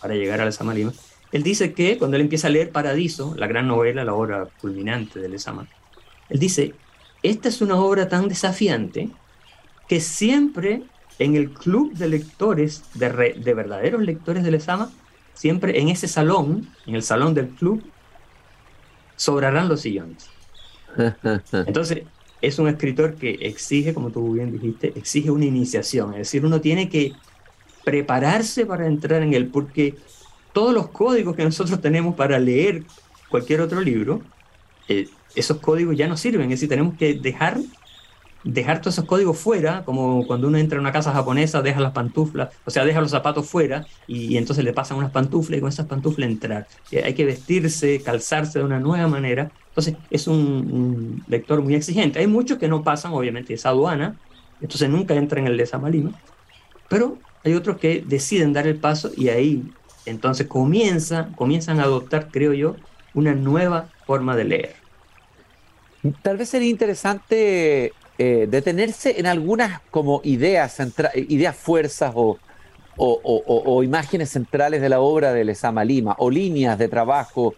para 0.00 0.14
llegar 0.14 0.40
a 0.40 0.44
Lezama 0.44 0.74
Lima, 0.74 0.92
él 1.32 1.42
dice 1.42 1.72
que 1.72 1.96
cuando 1.96 2.16
él 2.16 2.22
empieza 2.22 2.48
a 2.48 2.50
leer 2.50 2.70
Paradiso, 2.70 3.34
la 3.36 3.46
gran 3.46 3.68
novela, 3.68 4.04
la 4.04 4.14
obra 4.14 4.48
culminante 4.60 5.20
de 5.20 5.28
Lezama, 5.28 5.68
él 6.28 6.38
dice, 6.38 6.74
esta 7.22 7.48
es 7.48 7.60
una 7.60 7.76
obra 7.76 8.08
tan 8.08 8.28
desafiante 8.28 9.10
que 9.88 10.00
siempre 10.00 10.82
en 11.18 11.36
el 11.36 11.50
club 11.50 11.92
de 11.94 12.08
lectores, 12.08 12.82
de, 12.94 13.34
de 13.36 13.54
verdaderos 13.54 14.02
lectores 14.02 14.42
de 14.42 14.50
Lezama, 14.50 14.90
siempre 15.34 15.80
en 15.80 15.88
ese 15.88 16.08
salón, 16.08 16.68
en 16.86 16.94
el 16.94 17.02
salón 17.02 17.34
del 17.34 17.48
club, 17.48 17.82
sobrarán 19.16 19.68
los 19.68 19.82
sillones. 19.82 20.30
Entonces, 21.52 22.04
es 22.40 22.58
un 22.58 22.68
escritor 22.68 23.14
que 23.14 23.30
exige, 23.42 23.94
como 23.94 24.10
tú 24.10 24.32
bien 24.32 24.52
dijiste, 24.52 24.92
exige 24.96 25.30
una 25.30 25.44
iniciación. 25.44 26.12
Es 26.12 26.18
decir, 26.18 26.44
uno 26.44 26.60
tiene 26.60 26.88
que 26.88 27.12
prepararse 27.84 28.66
para 28.66 28.86
entrar 28.86 29.22
en 29.22 29.34
él, 29.34 29.48
porque 29.48 29.94
todos 30.52 30.74
los 30.74 30.88
códigos 30.88 31.36
que 31.36 31.44
nosotros 31.44 31.80
tenemos 31.82 32.14
para 32.14 32.38
leer 32.38 32.84
cualquier 33.28 33.60
otro 33.60 33.80
libro, 33.80 34.22
eh, 34.88 35.08
esos 35.34 35.58
códigos 35.58 35.96
ya 35.96 36.08
no 36.08 36.16
sirven. 36.16 36.44
Es 36.44 36.60
decir, 36.60 36.68
tenemos 36.68 36.96
que 36.96 37.14
dejar 37.14 37.58
dejar 38.44 38.80
todos 38.80 38.94
esos 38.94 39.04
códigos 39.04 39.38
fuera, 39.38 39.84
como 39.84 40.26
cuando 40.26 40.48
uno 40.48 40.58
entra 40.58 40.78
a 40.78 40.80
una 40.80 40.92
casa 40.92 41.12
japonesa, 41.12 41.62
deja 41.62 41.80
las 41.80 41.92
pantuflas, 41.92 42.50
o 42.64 42.70
sea, 42.70 42.84
deja 42.84 43.00
los 43.00 43.10
zapatos 43.10 43.46
fuera 43.46 43.86
y, 44.06 44.36
entonces 44.36 44.64
le 44.64 44.72
pasan 44.72 44.98
unas 44.98 45.10
pantuflas 45.10 45.58
y 45.58 45.60
con 45.60 45.68
esas 45.68 45.86
pantuflas 45.86 46.28
entrar. 46.28 46.66
Eh, 46.90 47.02
hay 47.04 47.14
que 47.14 47.24
vestirse, 47.24 48.00
calzarse 48.02 48.58
de 48.58 48.64
una 48.64 48.80
nueva 48.80 49.08
manera. 49.08 49.50
Entonces, 49.70 49.94
es 50.10 50.26
un, 50.26 51.24
lector 51.28 51.62
muy 51.62 51.74
exigente. 51.74 52.18
Hay 52.18 52.26
muchos 52.26 52.58
que 52.58 52.68
no 52.68 52.82
pasan, 52.82 53.12
obviamente, 53.12 53.54
esa 53.54 53.70
aduana, 53.70 54.16
entonces 54.60 54.88
nunca 54.90 55.14
entran 55.14 55.46
en 55.46 55.52
el 55.52 55.56
de 55.56 55.66
Samalima, 55.66 56.12
pero 56.88 57.18
hay 57.44 57.54
otros 57.54 57.78
que 57.78 58.04
deciden 58.06 58.52
dar 58.52 58.66
el 58.66 58.76
paso 58.76 59.10
y 59.16 59.28
ahí 59.28 59.64
entonces 60.06 60.46
comienza, 60.46 61.30
comienzan 61.36 61.80
a 61.80 61.84
adoptar, 61.84 62.28
creo 62.30 62.52
yo, 62.52 62.76
una 63.14 63.34
nueva 63.34 63.88
forma 64.06 64.36
de 64.36 64.44
leer. 64.44 64.74
Tal 66.22 66.36
vez 66.36 66.48
sería 66.48 66.68
interesante 66.68 67.92
eh, 68.18 68.46
detenerse 68.50 69.18
en 69.18 69.26
algunas 69.26 69.80
como 69.90 70.20
ideas, 70.24 70.78
ideas 71.14 71.56
fuerzas 71.56 72.12
o, 72.14 72.38
imágenes 73.82 74.30
centrales 74.30 74.80
de 74.82 74.88
la 74.88 75.00
obra 75.00 75.32
de 75.32 75.44
Lezama 75.44 75.84
Lima, 75.84 76.16
o 76.18 76.30
líneas 76.30 76.78
de 76.78 76.88
trabajo, 76.88 77.54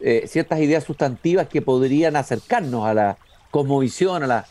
eh, 0.00 0.24
ciertas 0.26 0.60
ideas 0.60 0.84
sustantivas 0.84 1.48
que 1.48 1.62
podrían 1.62 2.16
acercarnos 2.16 2.86
a 2.86 2.94
la 2.94 3.18
cosmovisión, 3.50 4.22
a 4.22 4.26
la, 4.26 4.46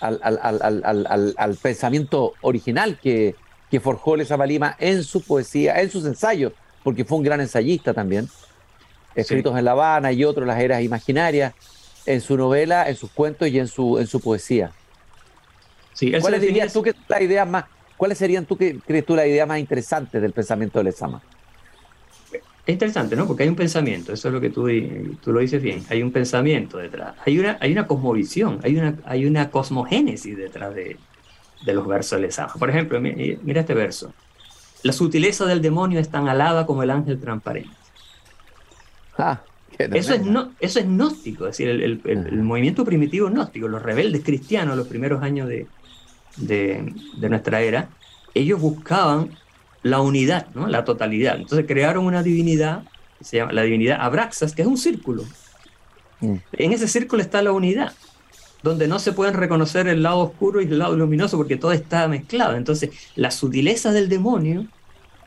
al, 0.00 1.58
pensamiento 1.62 2.34
original 2.40 2.98
que, 3.00 3.34
que 3.70 3.80
forjó 3.80 4.16
Lezama 4.16 4.46
Lima 4.46 4.76
en 4.78 5.04
su 5.04 5.22
poesía, 5.22 5.80
en 5.80 5.90
sus 5.90 6.04
ensayos, 6.04 6.52
porque 6.82 7.04
fue 7.04 7.18
un 7.18 7.24
gran 7.24 7.40
ensayista 7.40 7.94
también, 7.94 8.28
escritos 9.14 9.56
en 9.58 9.64
La 9.64 9.72
Habana 9.72 10.12
y 10.12 10.24
otros, 10.24 10.46
las 10.46 10.60
eras 10.60 10.82
imaginarias, 10.82 11.54
en 12.06 12.20
su 12.20 12.36
novela, 12.36 12.88
en 12.88 12.96
sus 12.96 13.10
cuentos 13.10 13.48
y 13.48 13.58
en 13.58 13.68
su, 13.68 13.98
en 13.98 14.06
su 14.06 14.20
poesía. 14.20 14.72
¿Cuáles 16.20 16.40
dirías 16.40 16.72
tú 16.72 16.82
que 16.82 16.94
la 17.08 17.22
idea 17.22 17.44
más, 17.44 17.64
cuáles 17.96 18.16
serían 18.16 18.46
tú 18.46 18.56
que 18.56 18.78
crees 18.78 19.04
tú 19.04 19.14
la 19.14 19.26
idea 19.26 19.44
más 19.44 19.58
interesante 19.58 20.20
del 20.20 20.32
pensamiento 20.32 20.78
de 20.78 20.84
Lezama? 20.84 21.22
Es 22.66 22.72
interesante, 22.72 23.16
¿no? 23.16 23.26
Porque 23.26 23.44
hay 23.44 23.48
un 23.48 23.56
pensamiento, 23.56 24.12
eso 24.12 24.28
es 24.28 24.34
lo 24.34 24.40
que 24.40 24.50
tú, 24.50 24.68
tú 25.22 25.32
lo 25.32 25.40
dices 25.40 25.62
bien, 25.62 25.82
hay 25.88 26.02
un 26.02 26.12
pensamiento 26.12 26.78
detrás, 26.78 27.14
hay 27.24 27.38
una, 27.38 27.56
hay 27.60 27.72
una 27.72 27.86
cosmovisión, 27.86 28.60
hay 28.62 28.76
una, 28.76 28.96
hay 29.06 29.24
una 29.24 29.50
cosmogénesis 29.50 30.36
detrás 30.36 30.74
de, 30.74 30.96
de 31.64 31.74
los 31.74 31.86
versos 31.86 32.18
de 32.20 32.26
Lezama. 32.26 32.52
Por 32.54 32.70
ejemplo, 32.70 33.00
mira 33.00 33.60
este 33.60 33.74
verso. 33.74 34.12
La 34.82 34.92
sutileza 34.92 35.44
del 35.46 35.60
demonio 35.60 36.00
es 36.00 36.08
tan 36.08 36.28
alada 36.28 36.66
como 36.66 36.82
el 36.82 36.90
ángel 36.90 37.20
transparente. 37.20 37.70
Ah, 39.18 39.40
eso, 39.78 40.14
es 40.14 40.24
no, 40.24 40.52
eso 40.60 40.78
es 40.78 40.86
gnóstico, 40.86 41.46
es 41.46 41.56
decir, 41.56 41.68
el, 41.68 42.00
el, 42.04 42.42
movimiento 42.42 42.84
primitivo 42.84 43.28
gnóstico, 43.28 43.68
los 43.68 43.82
rebeldes 43.82 44.22
cristianos, 44.22 44.76
los 44.76 44.86
primeros 44.86 45.22
años 45.22 45.48
de, 45.48 45.66
de, 46.36 47.28
nuestra 47.28 47.62
era, 47.62 47.88
ellos 48.34 48.60
buscaban 48.60 49.30
la 49.82 50.00
unidad, 50.00 50.46
¿no? 50.54 50.66
la 50.66 50.84
totalidad. 50.84 51.36
Entonces 51.36 51.66
crearon 51.66 52.04
una 52.04 52.22
divinidad, 52.22 52.84
que 53.18 53.24
se 53.24 53.36
llama 53.38 53.52
la 53.52 53.62
divinidad 53.62 53.98
Abraxas, 54.00 54.54
que 54.54 54.62
es 54.62 54.68
un 54.68 54.78
círculo. 54.78 55.24
Mm. 56.20 56.36
En 56.52 56.72
ese 56.72 56.88
círculo 56.88 57.22
está 57.22 57.42
la 57.42 57.52
unidad, 57.52 57.92
donde 58.62 58.88
no 58.88 58.98
se 58.98 59.12
pueden 59.12 59.34
reconocer 59.34 59.88
el 59.88 60.02
lado 60.02 60.18
oscuro 60.18 60.60
y 60.60 60.64
el 60.64 60.78
lado 60.78 60.96
luminoso 60.96 61.36
porque 61.36 61.56
todo 61.56 61.72
está 61.72 62.06
mezclado. 62.08 62.56
Entonces, 62.56 62.90
la 63.16 63.30
sutileza 63.30 63.92
del 63.92 64.08
demonio 64.08 64.66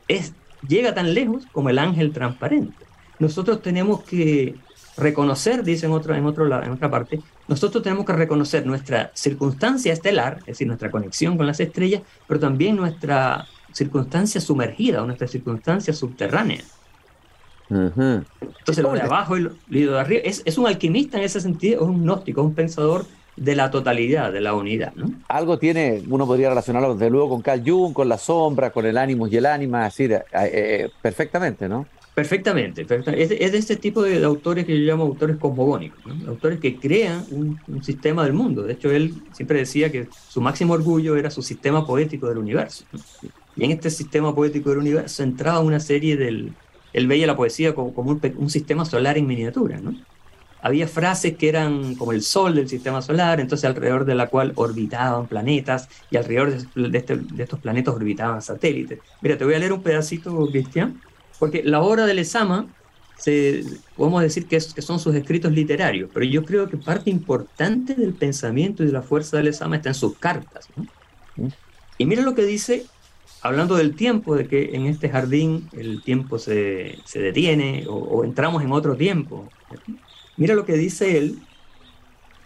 es, 0.07 0.33
llega 0.67 0.93
tan 0.93 1.13
lejos 1.13 1.43
como 1.51 1.69
el 1.69 1.79
ángel 1.79 2.12
transparente. 2.12 2.86
Nosotros 3.19 3.62
tenemos 3.62 4.03
que 4.03 4.55
reconocer, 4.98 5.63
dice 5.63 5.88
en, 5.88 5.91
otro, 5.91 6.13
en, 6.13 6.25
otro, 6.25 6.45
en 6.45 6.72
otra 6.72 6.91
parte, 6.91 7.19
nosotros 7.48 7.83
tenemos 7.83 8.05
que 8.05 8.13
reconocer 8.13 8.65
nuestra 8.65 9.12
circunstancia 9.15 9.91
estelar, 9.91 10.38
es 10.41 10.45
decir, 10.45 10.67
nuestra 10.67 10.91
conexión 10.91 11.38
con 11.38 11.48
las 11.48 11.60
estrellas, 11.60 12.03
pero 12.27 12.39
también 12.39 12.75
nuestra 12.75 13.48
circunstancia 13.74 14.39
sumergida 14.39 15.03
o 15.03 15.06
nuestra 15.06 15.27
circunstancia 15.27 15.94
subterránea. 15.94 16.62
Entonces, 17.70 18.84
lo 18.84 18.94
de 18.94 19.01
abajo 19.01 19.36
y 19.38 19.42
lo, 19.42 19.51
de 19.68 20.00
arriba 20.00 20.22
es, 20.24 20.44
es, 20.46 20.58
un 20.58 20.68
alquimista 20.68 21.18
en 21.18 21.24
ese 21.24 21.42
sentido, 21.42 21.84
es 21.84 21.89
un 21.89 22.03
gnóstico, 22.03 22.42
es 22.42 22.48
un 22.48 22.53
pensador 22.53 23.06
de 23.36 23.56
la 23.56 23.72
totalidad, 23.72 24.32
de 24.32 24.42
la 24.42 24.53
unidad. 24.53 24.94
¿no? 24.96 25.12
Algo 25.27 25.58
tiene, 25.58 26.03
uno 26.08 26.27
podría 26.27 26.50
relacionarlo 26.50 26.94
desde 26.94 27.10
luego 27.10 27.30
con 27.30 27.42
Carl 27.42 27.63
Jung, 27.65 27.94
con 27.94 28.08
la 28.08 28.18
sombra, 28.18 28.72
con 28.72 28.86
el 28.86 28.98
ánimo 28.98 29.27
y 29.27 29.38
el 29.38 29.46
ánima, 29.46 29.86
así, 29.86 30.06
eh, 30.06 30.24
eh, 30.32 30.89
perfectamente, 31.01 31.68
¿no? 31.68 31.88
Perfectamente, 32.13 32.86
Es, 32.88 33.30
de, 33.30 33.58
este 33.58 33.75
tipo 33.75 34.03
de, 34.03 34.24
autores 34.24 34.65
que 34.65 34.80
yo 34.80 34.86
llamo 34.86 35.03
autores 35.03 35.38
cosmogónicos, 35.38 36.00
autores 36.27 36.60
que 36.60 36.75
crean 36.75 37.25
un, 37.32 37.84
sistema 37.84 38.24
del 38.24 38.34
mundo. 38.34 38.62
De 38.62 38.74
hecho, 38.74 38.92
él 38.92 39.15
siempre 39.32 39.58
decía 39.58 39.92
que 39.92 40.08
su 40.30 40.39
máximo 40.39 40.74
orgullo 40.74 41.15
era 41.15 41.32
su 41.32 41.42
sistema 41.42 41.88
poético 41.88 42.30
del 42.30 42.38
universo. 42.38 42.86
Y 43.55 43.65
en 43.65 43.72
este 43.72 43.89
sistema 43.89 44.33
poético 44.33 44.69
del 44.69 44.79
universo 44.79 45.24
entraba 45.24 45.60
una 45.60 45.79
serie 45.79 46.17
del... 46.17 46.53
Él 46.93 47.07
veía 47.07 47.25
la 47.25 47.36
poesía 47.36 47.74
como, 47.74 47.91
un, 47.91 48.50
sistema 48.50 48.86
solar 48.86 49.17
en 49.17 49.25
miniatura. 49.25 49.79
¿no? 49.79 49.95
Había 50.62 50.88
frases 50.88 51.36
que 51.38 51.50
eran 51.50 51.95
como 51.95 52.12
el 52.12 52.22
sol 52.22 52.55
del 52.55 52.69
sistema 52.69 53.01
solar, 53.01 53.39
entonces 53.39 53.65
alrededor 53.65 54.05
de 54.05 54.15
la 54.15 54.27
cual 54.27 54.53
orbitaban 54.55 55.27
planetas 55.27 55.89
y 56.12 56.17
alrededor 56.17 56.53
de, 56.75 56.98
este, 56.98 57.17
de 57.17 57.43
estos 57.43 57.60
planetas 57.60 57.95
orbitaban 57.95 58.41
satélites. 58.41 59.00
Mira, 59.22 59.38
te 59.38 59.43
voy 59.43 59.55
a 59.55 59.60
leer 59.60 59.74
un 59.74 59.81
pedacito, 59.81 60.48
Cristian 60.51 61.00
porque 61.43 61.62
la 61.62 61.81
obra 61.81 62.05
de 62.05 62.13
Lezama, 62.13 62.67
se, 63.17 63.65
podemos 63.98 64.22
decir 64.22 64.45
que, 64.48 64.57
que, 64.57 64.81
son 64.81 64.98
sus 64.98 65.13
escritos 65.13 65.51
literarios, 65.51 66.10
pero 66.13 66.25
yo 66.25 66.45
creo 66.45 66.69
que 66.69 66.77
parte 66.77 67.10
importante 67.10 67.95
del 67.95 68.13
pensamiento 68.13 68.81
y 68.81 68.86
de 68.86 68.93
la 68.93 69.01
fuerza 69.01 69.36
de 69.36 69.43
Lezama 69.43 69.75
está 69.75 69.89
en 69.89 69.95
sus 69.95 70.17
cartas. 70.17 70.69
Y 71.98 72.05
mira 72.05 72.22
lo 72.22 72.33
que 72.33 72.45
dice, 72.45 72.86
hablando 73.43 73.75
del 73.75 73.95
tiempo, 73.95 74.35
de 74.35 74.47
que 74.47 74.73
en 74.73 74.88
este 74.88 75.09
jardín 75.09 75.69
el 75.73 76.01
tiempo 76.01 76.39
se, 76.39 76.97
se 77.03 77.19
detiene 77.19 77.85
o, 77.89 78.23
entramos 78.23 78.63
en 78.63 78.71
otro 78.71 78.95
tiempo. 78.95 79.50
Mira 80.38 80.55
lo 80.55 80.65
que 80.65 80.73
dice 80.73 81.17
él 81.17 81.39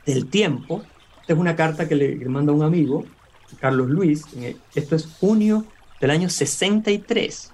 del 0.07 0.27
tiempo. 0.27 0.83
Esta 1.21 1.33
es 1.33 1.39
una 1.39 1.55
carta 1.55 1.87
que 1.87 1.95
le, 1.95 2.15
manda 2.25 2.51
un 2.51 2.63
amigo, 2.63 3.05
Carlos 3.59 3.89
Luis. 3.89 4.25
Esto 4.73 4.95
es 4.95 5.05
junio 5.19 5.65
del 6.01 6.09
año 6.09 6.29
63. 6.29 7.53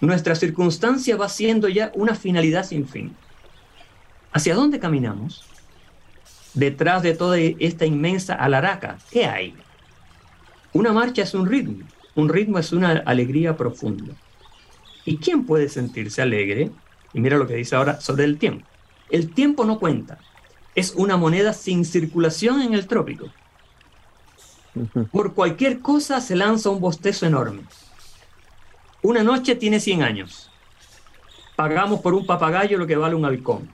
Nuestra 0.00 0.34
circunstancia 0.34 1.14
va 1.18 1.28
siendo 1.28 1.68
ya 1.68 1.92
una 1.94 2.14
finalidad 2.14 2.64
sin 2.64 2.88
fin. 2.88 3.14
¿Hacia 4.32 4.54
dónde 4.54 4.80
caminamos? 4.80 5.44
Detrás 6.54 7.02
de 7.02 7.14
toda 7.14 7.38
esta 7.38 7.84
inmensa 7.84 8.34
alaraca, 8.34 8.96
¿qué 9.10 9.26
hay? 9.26 9.54
Una 10.72 10.92
marcha 10.92 11.22
es 11.22 11.34
un 11.34 11.46
ritmo, 11.46 11.84
un 12.14 12.28
ritmo 12.28 12.58
es 12.58 12.72
una 12.72 13.02
alegría 13.04 13.56
profunda. 13.56 14.14
¿Y 15.04 15.16
quién 15.16 15.44
puede 15.44 15.68
sentirse 15.68 16.22
alegre? 16.22 16.70
Y 17.12 17.20
mira 17.20 17.38
lo 17.38 17.46
que 17.46 17.56
dice 17.56 17.74
ahora 17.74 18.00
sobre 18.00 18.24
el 18.24 18.38
tiempo. 18.38 18.66
El 19.10 19.32
tiempo 19.32 19.64
no 19.64 19.80
cuenta, 19.80 20.18
es 20.74 20.92
una 20.94 21.16
moneda 21.16 21.52
sin 21.52 21.84
circulación 21.84 22.62
en 22.62 22.74
el 22.74 22.86
trópico. 22.86 23.26
Por 25.10 25.34
cualquier 25.34 25.80
cosa 25.80 26.20
se 26.20 26.36
lanza 26.36 26.70
un 26.70 26.80
bostezo 26.80 27.26
enorme. 27.26 27.62
Una 29.02 29.24
noche 29.24 29.56
tiene 29.56 29.80
100 29.80 30.02
años. 30.02 30.50
Pagamos 31.56 32.00
por 32.00 32.14
un 32.14 32.24
papagayo 32.26 32.78
lo 32.78 32.86
que 32.86 32.96
vale 32.96 33.16
un 33.16 33.24
halcón. 33.24 33.68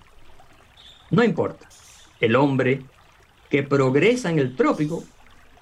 No 1.10 1.22
importa. 1.22 1.68
El 2.20 2.34
hombre 2.34 2.82
que 3.50 3.62
progresa 3.62 4.30
en 4.30 4.38
el 4.38 4.56
trópico 4.56 5.04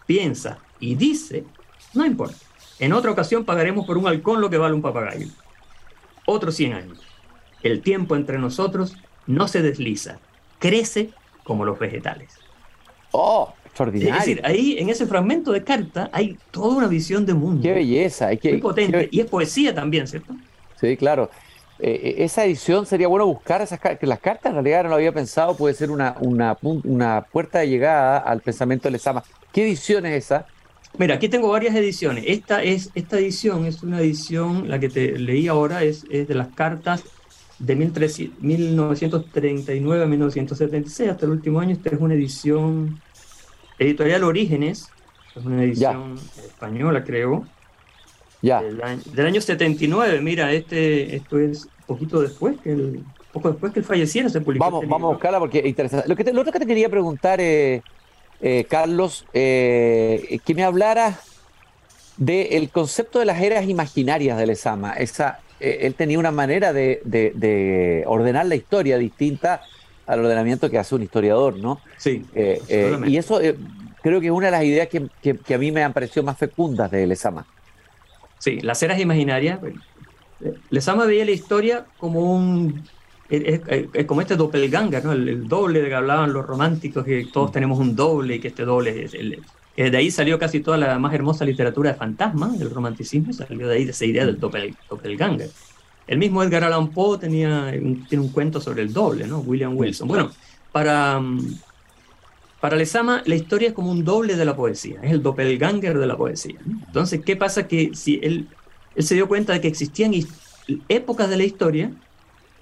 piensa 0.06 0.58
y 0.80 0.94
dice, 0.94 1.44
no 1.92 2.04
importa. 2.04 2.36
En 2.78 2.92
otra 2.92 3.10
ocasión 3.10 3.44
pagaremos 3.44 3.86
por 3.86 3.98
un 3.98 4.06
halcón 4.06 4.40
lo 4.40 4.50
que 4.50 4.58
vale 4.58 4.74
un 4.74 4.82
papagayo. 4.82 5.28
Otros 6.26 6.56
100 6.56 6.72
años. 6.72 7.00
El 7.62 7.80
tiempo 7.82 8.16
entre 8.16 8.38
nosotros 8.38 8.96
no 9.26 9.48
se 9.48 9.62
desliza, 9.62 10.18
crece 10.58 11.10
como 11.44 11.64
los 11.64 11.78
vegetales. 11.78 12.34
Oh, 13.12 13.54
extraordinario. 13.64 14.14
Es 14.14 14.26
decir, 14.26 14.40
ahí 14.44 14.76
en 14.78 14.88
ese 14.88 15.06
fragmento 15.06 15.52
de 15.52 15.62
carta 15.62 16.10
hay 16.12 16.36
toda 16.50 16.76
una 16.76 16.88
visión 16.88 17.24
de 17.24 17.34
mundo. 17.34 17.62
Qué 17.62 17.72
belleza. 17.72 18.28
Hay 18.28 18.38
que, 18.38 18.52
muy 18.52 18.60
potente. 18.60 19.08
Y 19.10 19.20
es 19.20 19.26
poesía 19.26 19.74
también, 19.74 20.06
¿cierto? 20.06 20.34
Sí, 20.80 20.96
claro. 20.96 21.30
Eh, 21.78 22.00
eh, 22.02 22.14
esa 22.24 22.44
edición 22.44 22.86
sería 22.86 23.08
bueno 23.08 23.26
buscar 23.26 23.60
esas 23.62 23.80
que 23.80 24.06
las 24.06 24.20
cartas 24.20 24.50
en 24.50 24.54
realidad 24.54 24.84
no 24.84 24.90
lo 24.90 24.94
había 24.96 25.12
pensado, 25.12 25.56
puede 25.56 25.74
ser 25.74 25.90
una, 25.90 26.16
una, 26.20 26.56
una 26.62 27.22
puerta 27.22 27.60
de 27.60 27.68
llegada 27.68 28.18
al 28.18 28.40
pensamiento 28.40 28.88
de 28.88 28.92
Lezama. 28.92 29.24
¿Qué 29.52 29.64
edición 29.64 30.06
es 30.06 30.24
esa? 30.24 30.46
Mira, 30.96 31.16
aquí 31.16 31.28
tengo 31.28 31.50
varias 31.50 31.74
ediciones. 31.74 32.22
Esta, 32.26 32.62
es, 32.62 32.90
esta 32.94 33.18
edición 33.18 33.66
es 33.66 33.82
una 33.82 34.00
edición, 34.00 34.68
la 34.68 34.78
que 34.78 34.88
te 34.88 35.18
leí 35.18 35.48
ahora, 35.48 35.82
es, 35.82 36.06
es 36.08 36.28
de 36.28 36.34
las 36.34 36.48
cartas 36.48 37.02
de 37.58 37.76
1939 37.76 40.04
a 40.04 40.06
1976 40.06 41.10
hasta 41.10 41.26
el 41.26 41.32
último 41.32 41.60
año. 41.60 41.72
Esta 41.72 41.90
es 41.90 42.00
una 42.00 42.14
edición 42.14 43.00
editorial 43.78 44.22
Orígenes, 44.22 44.88
es 45.34 45.44
una 45.44 45.64
edición 45.64 46.14
española, 46.36 47.02
creo. 47.02 47.44
Ya. 48.40 48.62
Del, 48.62 48.80
año, 49.26 49.40
79. 49.40 50.20
Mira, 50.20 50.52
este, 50.52 51.16
esto 51.16 51.38
es 51.38 51.66
poquito 51.86 52.20
después 52.20 52.60
que 52.60 52.72
el, 52.72 53.02
poco 53.32 53.50
después 53.50 53.72
que 53.72 53.80
él 53.80 53.84
falleciera 53.84 54.28
se 54.28 54.40
publicó. 54.40 54.66
Vamos, 54.66 54.82
este 54.82 54.92
vamos 54.92 55.08
a 55.08 55.12
buscarla 55.14 55.40
porque 55.40 55.58
es 55.60 55.66
interesante. 55.66 56.08
Lo, 56.08 56.14
que 56.14 56.32
lo 56.32 56.40
otro 56.40 56.52
que 56.52 56.60
te 56.60 56.66
quería 56.66 56.88
preguntar, 56.88 57.40
eh, 57.40 57.82
eh, 58.40 58.66
Carlos, 58.68 59.26
eh, 59.32 60.38
que 60.44 60.54
me 60.54 60.64
hablara 60.64 61.18
del 62.16 62.70
concepto 62.70 63.18
de 63.18 63.24
las 63.24 63.40
eras 63.40 63.68
imaginarias 63.68 64.38
de 64.38 64.46
Lezama. 64.46 64.92
Esa, 64.94 65.40
él 65.60 65.94
tenía 65.94 66.18
una 66.18 66.30
manera 66.30 66.72
de, 66.72 68.04
ordenar 68.06 68.46
la 68.46 68.54
historia 68.54 68.98
distinta 68.98 69.62
al 70.06 70.20
ordenamiento 70.20 70.70
que 70.70 70.78
hace 70.78 70.94
un 70.94 71.02
historiador, 71.02 71.58
¿no? 71.58 71.80
Sí. 71.96 72.24
Eh, 72.34 72.60
eh, 72.68 72.98
y 73.06 73.16
eso 73.16 73.40
eh, 73.40 73.56
creo 74.02 74.20
que 74.20 74.26
es 74.26 74.32
una 74.32 74.46
de 74.46 74.52
las 74.52 74.64
ideas 74.64 74.88
que, 74.88 75.54
a 75.54 75.58
mí 75.58 75.72
me 75.72 75.82
han 75.82 75.92
parecido 75.92 76.22
más 76.22 76.36
fecundas 76.36 76.90
de 76.90 77.06
Lezama. 77.06 77.46
Sí, 78.38 78.60
las 78.60 78.82
eras 78.82 79.00
imaginarias. 79.00 79.60
Lezama 80.68 81.06
veía 81.06 81.24
la 81.24 81.30
historia 81.30 81.86
como 81.98 82.34
un 82.34 82.84
como 84.06 84.20
este 84.20 84.36
doppelganger, 84.36 85.04
¿no? 85.04 85.12
El, 85.12 85.48
doble 85.48 85.80
de 85.80 85.88
que 85.88 85.94
hablaban 85.94 86.32
los 86.32 86.46
románticos, 86.46 87.04
que 87.04 87.26
todos 87.32 87.50
mm. 87.50 87.52
tenemos 87.52 87.78
un 87.78 87.96
doble 87.96 88.36
y 88.36 88.40
que 88.40 88.48
este 88.48 88.64
doble 88.64 89.04
es 89.04 89.14
el, 89.14 89.42
de 89.76 89.96
ahí 89.96 90.10
salió 90.10 90.38
casi 90.38 90.60
toda 90.60 90.76
la 90.76 90.98
más 90.98 91.12
hermosa 91.14 91.44
literatura 91.44 91.92
de 91.92 91.96
fantasma, 91.96 92.48
del 92.48 92.70
romanticismo, 92.70 93.32
salió 93.32 93.66
de 93.66 93.74
ahí 93.74 93.84
de 93.84 93.90
esa 93.90 94.04
idea 94.04 94.24
del 94.24 94.38
doppelganger. 94.38 95.50
El 96.06 96.18
mismo 96.18 96.42
Edgar 96.42 96.64
Allan 96.64 96.90
Poe 96.90 97.18
tenía 97.18 97.72
un, 97.82 98.06
tiene 98.06 98.22
un 98.22 98.30
cuento 98.30 98.60
sobre 98.60 98.82
el 98.82 98.92
doble, 98.92 99.26
¿no? 99.26 99.38
William 99.40 99.76
Wilson. 99.76 100.06
Bueno, 100.06 100.30
para, 100.70 101.18
mm, 101.18 101.58
para 102.60 102.76
Lezama 102.76 103.22
la 103.26 103.34
historia 103.34 103.68
es 103.68 103.74
como 103.74 103.90
un 103.90 104.04
doble 104.04 104.36
de 104.36 104.44
la 104.44 104.54
poesía, 104.54 105.00
es 105.02 105.10
el 105.10 105.22
doppelganger 105.22 105.98
de 105.98 106.06
la 106.06 106.16
poesía. 106.16 106.56
Entonces, 106.86 107.22
¿qué 107.24 107.36
pasa? 107.36 107.66
Que 107.66 107.92
si 107.94 108.20
él, 108.22 108.48
él 108.94 109.02
se 109.02 109.14
dio 109.14 109.26
cuenta 109.26 109.54
de 109.54 109.60
que 109.60 109.68
existían 109.68 110.12
épocas 110.88 111.28
de 111.28 111.36
la 111.36 111.44
historia 111.44 111.90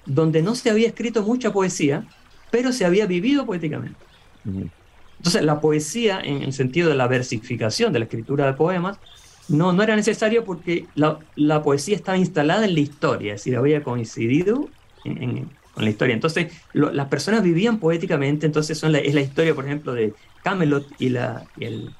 donde 0.05 0.41
no 0.41 0.55
se 0.55 0.69
había 0.69 0.87
escrito 0.87 1.23
mucha 1.23 1.51
poesía, 1.51 2.05
pero 2.51 2.71
se 2.71 2.85
había 2.85 3.05
vivido 3.05 3.45
poéticamente. 3.45 3.97
Entonces, 4.45 5.41
la 5.43 5.61
poesía, 5.61 6.19
en 6.21 6.43
el 6.43 6.53
sentido 6.53 6.89
de 6.89 6.95
la 6.95 7.07
versificación, 7.07 7.93
de 7.93 7.99
la 7.99 8.05
escritura 8.05 8.45
de 8.45 8.53
poemas, 8.53 8.99
no, 9.47 9.73
no 9.73 9.83
era 9.83 9.95
necesario 9.95 10.43
porque 10.43 10.85
la, 10.95 11.63
poesía 11.63 11.95
estaba 11.95 12.17
instalada 12.17 12.65
en 12.65 12.73
la 12.73 12.79
historia, 12.79 13.33
es 13.33 13.41
decir, 13.41 13.57
había 13.57 13.83
coincidido 13.83 14.69
con 15.03 15.83
la 15.83 15.89
historia. 15.89 16.13
Entonces, 16.13 16.53
las 16.73 17.07
personas 17.07 17.43
vivían 17.43 17.79
poéticamente, 17.79 18.45
entonces 18.45 18.77
son 18.77 18.95
es 18.95 19.13
la 19.13 19.21
historia, 19.21 19.55
por 19.55 19.65
ejemplo, 19.65 19.93
de 19.93 20.13
Camelot 20.43 20.85
y, 20.99 21.09
la, 21.09 21.45
el, 21.59 21.93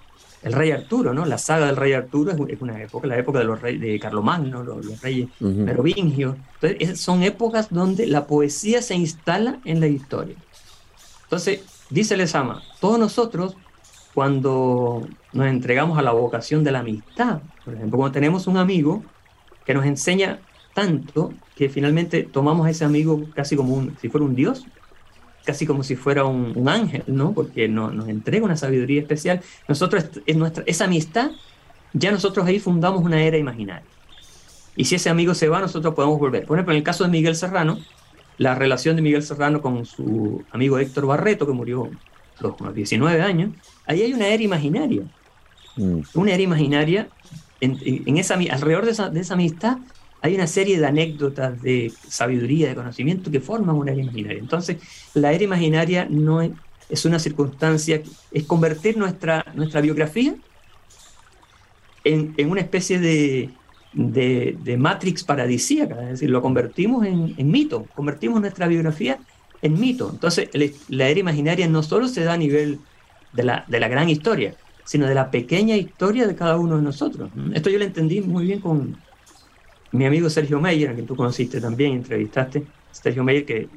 rey 0.51 0.71
Arturo, 0.71 1.13
¿no? 1.13 1.25
La 1.25 1.37
saga 1.37 1.67
del 1.67 1.77
rey 1.77 1.93
Arturo 1.93 2.31
es, 2.49 2.61
una 2.61 2.81
época, 2.81 3.07
la 3.07 3.17
época 3.17 3.39
de 3.39 3.45
los 3.45 3.61
reyes 3.61 3.79
de 3.79 3.99
Carlomagno, 3.99 4.63
los, 4.63 4.85
los 4.85 5.01
reyes 5.01 5.29
merovingios. 5.39 6.35
Entonces, 6.61 6.99
son 6.99 7.23
épocas 7.23 7.69
donde 7.69 8.07
la 8.07 8.27
poesía 8.27 8.81
se 8.81 8.95
instala 8.95 9.59
en 9.63 9.79
la 9.79 9.87
historia. 9.87 10.35
Entonces, 11.23 11.61
dice 11.89 12.17
Lezama, 12.17 12.61
todos 12.81 12.99
nosotros 12.99 13.55
cuando 14.13 15.07
nos 15.31 15.47
entregamos 15.47 15.97
a 15.97 16.01
la 16.01 16.11
vocación 16.11 16.63
de 16.63 16.71
la 16.71 16.79
amistad, 16.79 17.41
Por 17.65 17.73
ejemplo, 17.73 17.97
cuando 17.97 18.13
tenemos 18.13 18.45
un 18.45 18.57
amigo 18.57 19.03
que 19.65 19.73
nos 19.73 19.85
enseña 19.85 20.39
tanto 20.73 21.33
que 21.55 21.69
finalmente 21.69 22.23
tomamos 22.23 22.67
a 22.67 22.69
ese 22.69 22.85
amigo 22.85 23.23
casi 23.33 23.55
como 23.55 23.75
un, 23.75 23.95
si 23.99 24.09
fuera 24.09 24.25
un 24.25 24.35
dios, 24.35 24.65
casi 25.45 25.65
como 25.65 25.83
si 25.83 25.95
fuera 25.95 26.25
un, 26.25 26.67
ángel, 26.67 27.03
¿no? 27.07 27.33
Porque 27.33 27.67
nos 27.67 28.07
entrega 28.07 28.45
una 28.45 28.57
sabiduría 28.57 29.01
especial. 29.01 29.41
Nosotros, 29.67 30.05
es 30.25 30.35
nuestra, 30.35 30.63
esa 30.65 30.85
amistad, 30.85 31.31
ya 31.93 32.11
nosotros 32.11 32.45
ahí 32.45 32.59
fundamos 32.59 33.03
una 33.03 33.21
era 33.21 33.37
imaginaria. 33.37 33.83
Y 34.75 34.85
si 34.85 34.95
ese 34.95 35.09
amigo 35.09 35.33
se 35.35 35.49
va, 35.49 35.59
nosotros 35.59 35.93
podemos 35.93 36.19
volver. 36.19 36.45
Por 36.45 36.57
ejemplo, 36.57 36.73
en 36.73 36.77
el 36.77 36.83
caso 36.83 37.03
de 37.03 37.09
Miguel 37.09 37.35
Serrano, 37.35 37.77
la 38.37 38.55
relación 38.55 38.95
de 38.95 39.01
Miguel 39.01 39.23
Serrano 39.23 39.61
con 39.61 39.85
su 39.85 40.43
amigo 40.51 40.79
Héctor 40.79 41.05
Barreto, 41.05 41.45
que 41.45 41.53
murió 41.53 41.89
a 42.39 42.43
los 42.43 42.73
19 42.73 43.21
años, 43.21 43.51
ahí 43.85 44.01
hay 44.01 44.13
una 44.13 44.27
era 44.27 44.41
imaginaria. 44.41 45.03
Mm. 45.75 45.99
Una 46.15 46.31
era 46.31 46.41
imaginaria. 46.41 47.07
En, 47.61 48.17
esa, 48.17 48.33
alrededor 48.33 48.85
de 48.85 48.91
esa, 48.91 49.09
de 49.09 49.21
esa 49.21 49.35
amistad 49.35 49.77
hay 50.23 50.35
una 50.35 50.47
serie 50.47 50.79
de 50.79 50.85
anécdotas, 50.85 51.61
de 51.61 51.91
sabiduría, 52.07 52.69
de 52.69 52.75
conocimiento 52.75 53.29
que 53.29 53.41
forman 53.41 53.75
una 53.75 53.91
era 53.91 54.01
imaginaria. 54.01 54.39
Entonces, 54.39 54.77
la 55.13 55.33
era 55.33 55.43
imaginaria 55.43 56.07
no 56.09 56.41
es, 56.41 57.05
una 57.05 57.19
circunstancia, 57.19 58.01
es 58.31 58.43
convertir 58.45 58.97
nuestra, 58.97 59.45
nuestra 59.53 59.81
biografía 59.81 60.33
en, 62.05 62.33
una 62.49 62.61
especie 62.61 62.99
de, 62.99 63.49
de, 63.91 64.77
matrix 64.77 65.25
paradisíaca, 65.25 66.01
es 66.03 66.09
decir, 66.11 66.29
lo 66.29 66.41
convertimos 66.41 67.05
en, 67.05 67.51
mito, 67.51 67.85
convertimos 67.93 68.39
nuestra 68.39 68.67
biografía 68.67 69.19
en 69.61 69.77
mito. 69.77 70.09
Entonces, 70.09 70.49
la 70.87 71.09
era 71.09 71.19
imaginaria 71.19 71.67
no 71.67 71.83
solo 71.83 72.07
se 72.07 72.23
da 72.23 72.33
a 72.33 72.37
nivel 72.37 72.79
de 73.33 73.43
la, 73.43 73.65
de 73.67 73.79
la 73.81 73.89
gran 73.89 74.07
historia, 74.07 74.55
sino 74.85 75.05
de 75.05 75.15
la 75.15 75.31
pequeña 75.31 75.75
historia 75.75 76.25
de 76.27 76.35
cada 76.35 76.55
uno 76.55 76.77
de 76.77 76.83
nosotros. 76.83 77.29
Esto 77.53 77.69
yo 77.69 77.77
lo 77.77 77.83
entendí 77.83 78.21
muy 78.21 78.45
bien 78.45 78.61
con, 78.61 78.95
mi 79.93 80.05
amigo 80.05 80.29
Sergio 80.29 80.59
Meyer, 80.59 80.89
a 80.89 80.93
quien 80.93 81.05
tú 81.05 81.15
conociste 81.15 81.61
también, 81.61 81.93
entrevistaste, 81.93 82.65
Sergio 82.91 83.23
Meyer, 83.23 83.45
que 83.45 83.69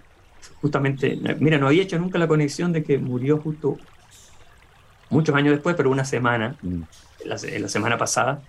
justamente, 0.60 1.18
mira, 1.38 1.58
no 1.58 1.68
había 1.68 1.82
hecho 1.82 1.98
nunca 1.98 2.18
la 2.18 2.26
conexión 2.26 2.72
de 2.72 2.82
que 2.82 2.98
murió 2.98 3.38
justo 3.38 3.76
muchos 5.10 5.34
años 5.34 5.52
después, 5.52 5.76
pero 5.76 5.90
una 5.90 6.04
semana, 6.04 6.56
mm. 6.62 6.80
la, 7.26 7.36
la, 7.60 7.68
semana 7.68 7.98
pasada. 7.98 8.42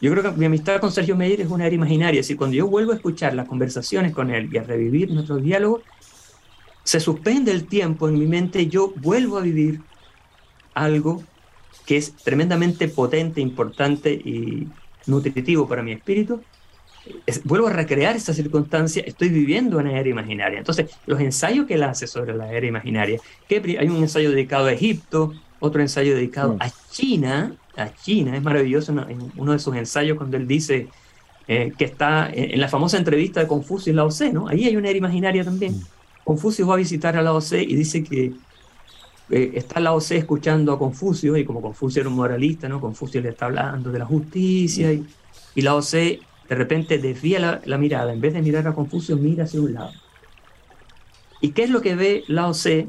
Yo 0.00 0.10
creo 0.12 0.22
que 0.22 0.38
mi 0.38 0.44
amistad 0.44 0.78
con 0.78 0.92
Sergio 0.92 1.16
Meyer 1.16 1.40
es 1.40 1.48
una 1.48 1.66
era 1.66 1.74
imaginaria, 1.74 2.20
es 2.20 2.26
decir, 2.26 2.36
cuando 2.36 2.56
yo 2.56 2.66
vuelvo 2.68 2.92
a 2.92 2.96
escuchar 2.96 3.34
las 3.34 3.48
conversaciones 3.48 4.12
con 4.12 4.30
él 4.30 4.50
y 4.52 4.58
a 4.58 4.62
revivir 4.62 5.10
nuestros 5.10 5.42
diálogos, 5.42 5.82
se 6.84 7.00
suspende 7.00 7.50
el 7.50 7.66
tiempo 7.66 8.08
en 8.08 8.18
mi 8.18 8.26
mente, 8.26 8.66
yo 8.66 8.92
vuelvo 8.96 9.38
a 9.38 9.42
vivir 9.42 9.80
algo 10.74 11.22
que 11.86 11.96
es 11.96 12.14
tremendamente 12.14 12.88
potente, 12.88 13.40
importante 13.40 14.12
y 14.12 14.68
nutritivo 15.06 15.66
para 15.66 15.82
mi 15.82 15.92
espíritu, 15.92 16.42
vuelvo 17.44 17.68
a 17.68 17.72
recrear 17.72 18.16
esa 18.16 18.34
circunstancia, 18.34 19.02
estoy 19.06 19.28
viviendo 19.28 19.78
una 19.78 19.98
era 19.98 20.08
imaginaria. 20.08 20.58
Entonces, 20.58 20.90
los 21.06 21.20
ensayos 21.20 21.66
que 21.66 21.74
él 21.74 21.82
hace 21.82 22.06
sobre 22.06 22.36
la 22.36 22.52
era 22.52 22.66
imaginaria, 22.66 23.20
que 23.48 23.78
hay 23.78 23.88
un 23.88 23.96
ensayo 23.96 24.30
dedicado 24.30 24.66
a 24.66 24.72
Egipto, 24.72 25.32
otro 25.60 25.80
ensayo 25.80 26.14
dedicado 26.14 26.54
mm. 26.54 26.58
a 26.60 26.70
China, 26.90 27.54
a 27.76 27.94
China, 27.94 28.36
es 28.36 28.42
maravilloso 28.42 28.92
en 28.92 29.32
uno 29.36 29.52
de 29.52 29.58
sus 29.58 29.76
ensayos 29.76 30.16
cuando 30.16 30.36
él 30.36 30.46
dice 30.46 30.88
eh, 31.46 31.72
que 31.76 31.84
está 31.84 32.30
en 32.32 32.60
la 32.60 32.68
famosa 32.68 32.96
entrevista 32.96 33.40
de 33.40 33.46
Confucio 33.46 33.92
y 33.92 33.96
Lao 33.96 34.08
Tse, 34.08 34.32
¿no? 34.32 34.48
Ahí 34.48 34.64
hay 34.64 34.76
una 34.76 34.88
era 34.88 34.98
imaginaria 34.98 35.44
también. 35.44 35.74
Mm. 35.74 35.84
Confucio 36.24 36.66
va 36.66 36.74
a 36.74 36.78
visitar 36.78 37.16
a 37.16 37.22
Lao 37.22 37.38
Tse 37.40 37.62
y 37.62 37.74
dice 37.74 38.04
que 38.04 38.32
eh, 39.30 39.52
está 39.54 39.80
Lao 39.80 39.98
Tse 39.98 40.16
escuchando 40.16 40.72
a 40.72 40.78
Confucio, 40.78 41.36
y 41.36 41.44
como 41.44 41.60
Confucio 41.60 42.00
era 42.00 42.08
un 42.08 42.16
moralista, 42.16 42.68
¿no? 42.68 42.80
Confucio 42.80 43.20
le 43.20 43.30
está 43.30 43.46
hablando 43.46 43.90
de 43.92 43.98
la 43.98 44.04
justicia, 44.04 44.92
y, 44.92 45.06
y 45.54 45.62
Lao 45.62 45.80
Tse 45.80 46.20
de 46.50 46.56
repente 46.56 46.98
desvía 46.98 47.60
la, 47.64 47.78
mirada, 47.78 48.12
en 48.12 48.20
vez 48.20 48.34
de 48.34 48.42
mirar 48.42 48.66
a 48.66 48.74
Confucio, 48.74 49.16
mira 49.16 49.44
hacia 49.44 49.60
un 49.60 49.72
lado. 49.72 49.92
¿Y 51.40 51.50
qué 51.52 51.62
es 51.62 51.70
lo 51.70 51.80
que 51.80 51.94
ve 51.94 52.24
Lao 52.26 52.50
Tse 52.50 52.88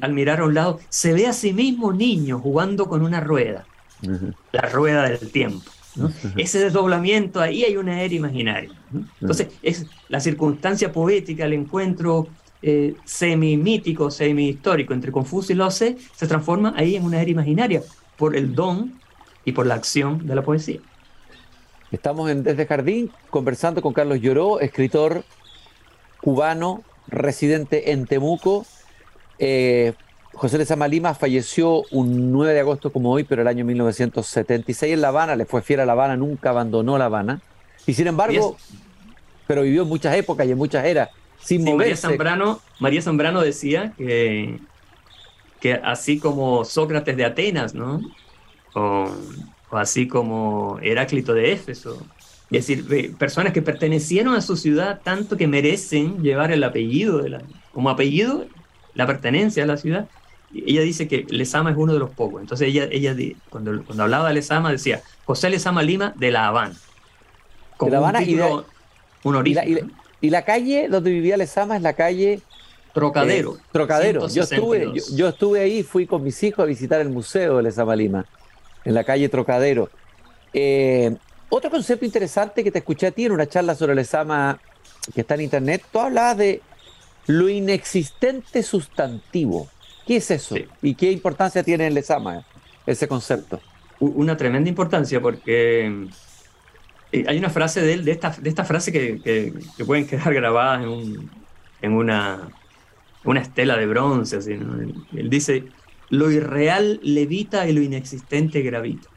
al 0.00 0.14
mirar 0.14 0.40
a 0.40 0.46
un 0.46 0.54
lado? 0.54 0.80
Se 0.88 1.12
ve 1.12 1.26
a 1.26 1.34
sí 1.34 1.52
mismo 1.52 1.92
niño 1.92 2.38
jugando 2.38 2.88
con 2.88 3.02
una 3.02 3.20
rueda, 3.20 3.66
la 4.52 4.62
rueda 4.62 5.10
del 5.10 5.30
tiempo. 5.30 5.70
Ese 6.34 6.60
desdoblamiento, 6.60 7.42
ahí 7.42 7.62
hay 7.62 7.76
una 7.76 8.00
era 8.00 8.14
imaginaria. 8.14 8.70
Entonces, 9.20 9.48
es 9.60 9.84
la 10.08 10.18
circunstancia 10.18 10.90
poética, 10.90 11.44
el 11.44 11.52
encuentro 11.52 12.26
eh, 12.62 12.94
semi-mítico, 13.04 14.10
semi-histórico 14.10 14.94
entre 14.94 15.12
Confucio 15.12 15.54
y 15.54 15.58
Lao 15.58 15.68
Tse, 15.68 15.98
se 16.16 16.26
transforma 16.26 16.72
ahí 16.74 16.96
en 16.96 17.04
una 17.04 17.20
era 17.20 17.30
imaginaria 17.30 17.82
por 18.16 18.34
el 18.34 18.54
don 18.54 18.98
y 19.44 19.52
por 19.52 19.66
la 19.66 19.74
acción 19.74 20.26
de 20.26 20.34
la 20.34 20.42
poesía. 20.42 20.80
Estamos 21.90 22.30
en 22.30 22.42
Desde 22.42 22.66
Jardín 22.66 23.10
conversando 23.30 23.82
con 23.82 23.92
Carlos 23.92 24.20
Lloró, 24.20 24.60
escritor 24.60 25.24
cubano, 26.20 26.82
residente 27.08 27.92
en 27.92 28.06
Temuco. 28.06 28.64
Eh, 29.38 29.94
José 30.32 30.58
Lezama 30.58 30.86
Lima 30.86 31.14
falleció 31.14 31.82
un 31.90 32.30
9 32.30 32.54
de 32.54 32.60
agosto 32.60 32.92
como 32.92 33.10
hoy, 33.10 33.24
pero 33.24 33.42
el 33.42 33.48
año 33.48 33.64
1976 33.64 34.94
en 34.94 35.00
La 35.00 35.08
Habana, 35.08 35.34
le 35.34 35.46
fue 35.46 35.62
fiel 35.62 35.80
a 35.80 35.86
La 35.86 35.92
Habana, 35.92 36.16
nunca 36.16 36.50
abandonó 36.50 36.96
La 36.96 37.06
Habana. 37.06 37.40
Y 37.86 37.94
sin 37.94 38.06
embargo, 38.06 38.56
pero 39.46 39.62
vivió 39.62 39.82
en 39.82 39.88
muchas 39.88 40.14
épocas 40.14 40.46
y 40.46 40.52
en 40.52 40.58
muchas 40.58 40.84
eras, 40.84 41.10
sin 41.42 41.64
María 41.76 41.96
Zambrano, 41.96 42.60
María 42.78 43.02
Zambrano 43.02 43.40
decía 43.40 43.94
que, 43.96 44.60
que 45.58 45.74
así 45.74 46.18
como 46.18 46.64
Sócrates 46.64 47.16
de 47.16 47.24
Atenas, 47.24 47.74
¿no? 47.74 48.00
o 48.74 49.10
así 49.78 50.08
como 50.08 50.78
Heráclito 50.82 51.34
de 51.34 51.52
Éfeso. 51.52 52.04
Es 52.50 52.66
decir, 52.66 53.16
personas 53.16 53.52
que 53.52 53.62
pertenecieron 53.62 54.34
a 54.34 54.40
su 54.40 54.56
ciudad 54.56 55.00
tanto 55.04 55.36
que 55.36 55.46
merecen 55.46 56.20
llevar 56.20 56.50
el 56.50 56.64
apellido, 56.64 57.18
de 57.18 57.30
la, 57.30 57.42
como 57.72 57.90
apellido, 57.90 58.46
la 58.94 59.06
pertenencia 59.06 59.62
a 59.62 59.66
la 59.66 59.76
ciudad. 59.76 60.08
Ella 60.52 60.82
dice 60.82 61.06
que 61.06 61.24
Lezama 61.28 61.70
es 61.70 61.76
uno 61.76 61.92
de 61.92 62.00
los 62.00 62.10
pocos. 62.10 62.40
Entonces 62.40 62.66
ella, 62.68 62.88
ella 62.90 63.14
cuando, 63.50 63.84
cuando 63.84 64.02
hablaba 64.02 64.28
de 64.28 64.34
Lezama 64.34 64.72
decía, 64.72 65.00
José 65.24 65.48
Lezama 65.48 65.84
Lima 65.84 66.12
de 66.16 66.32
La 66.32 66.48
Habana. 66.48 66.74
de 67.80 67.90
La 67.90 67.98
Habana 67.98 68.22
y, 68.22 68.36
un 69.22 69.36
origen. 69.36 69.92
Y 70.20 70.30
la, 70.30 70.44
calle 70.44 70.88
donde 70.88 71.10
vivía 71.12 71.36
Lezama 71.36 71.76
es 71.76 71.82
la 71.82 71.92
calle... 71.92 72.40
Trocadero. 72.92 73.54
Eh, 73.54 73.60
Trocadero. 73.70 74.26
Yo 74.26 74.42
estuve, 74.42 74.92
yo, 75.14 75.28
estuve 75.28 75.60
ahí, 75.60 75.84
fui 75.84 76.08
con 76.08 76.24
mis 76.24 76.42
hijos 76.42 76.64
a 76.64 76.66
visitar 76.66 77.00
el 77.00 77.10
museo 77.10 77.58
de 77.58 77.62
Lezama 77.62 77.94
Lima 77.94 78.26
en 78.84 78.94
la 78.94 79.04
calle 79.04 79.28
Trocadero. 79.28 79.90
Eh, 80.52 81.14
otro 81.48 81.70
concepto 81.70 82.04
interesante 82.04 82.62
que 82.62 82.70
te 82.70 82.78
escuché 82.78 83.08
a 83.08 83.10
ti 83.10 83.24
en 83.24 83.32
una 83.32 83.46
charla 83.46 83.74
sobre 83.74 83.92
el 83.92 84.06
que 85.14 85.20
está 85.20 85.34
en 85.34 85.40
internet, 85.40 85.84
tú 85.90 85.98
hablabas 85.98 86.36
de 86.36 86.62
lo 87.26 87.48
inexistente 87.48 88.62
sustantivo. 88.62 89.68
¿Qué 90.06 90.16
es 90.16 90.30
eso? 90.30 90.56
¿Y 90.82 90.94
qué 90.94 91.10
importancia 91.10 91.62
tiene 91.62 91.86
en 91.86 91.92
el 91.92 91.98
examen 91.98 92.40
ese 92.86 93.06
concepto? 93.08 93.60
Una 93.98 94.36
tremenda 94.36 94.68
importancia 94.68 95.20
porque 95.20 96.08
eh, 97.12 97.24
hay 97.26 97.38
una 97.38 97.50
frase 97.50 97.82
de 97.82 97.94
él, 97.94 98.04
de 98.04 98.12
esta, 98.12 98.30
de 98.30 98.48
esta 98.48 98.64
frase 98.64 98.92
que, 98.92 99.20
que, 99.22 99.84
pueden 99.84 100.06
quedar 100.06 100.32
grabadas 100.32 100.84
en, 100.84 101.30
en 101.82 101.92
una, 101.92 102.48
una 103.24 103.40
estela 103.40 103.76
de 103.76 103.86
bronce. 103.86 104.36
Así, 104.36 104.52
él 104.52 105.30
dice, 105.30 105.64
lo 106.10 106.30
irreal 106.30 107.00
levita 107.02 107.68
y 107.68 107.72
lo 107.72 107.80
inexistente 107.80 108.62
gravita. 108.62 109.08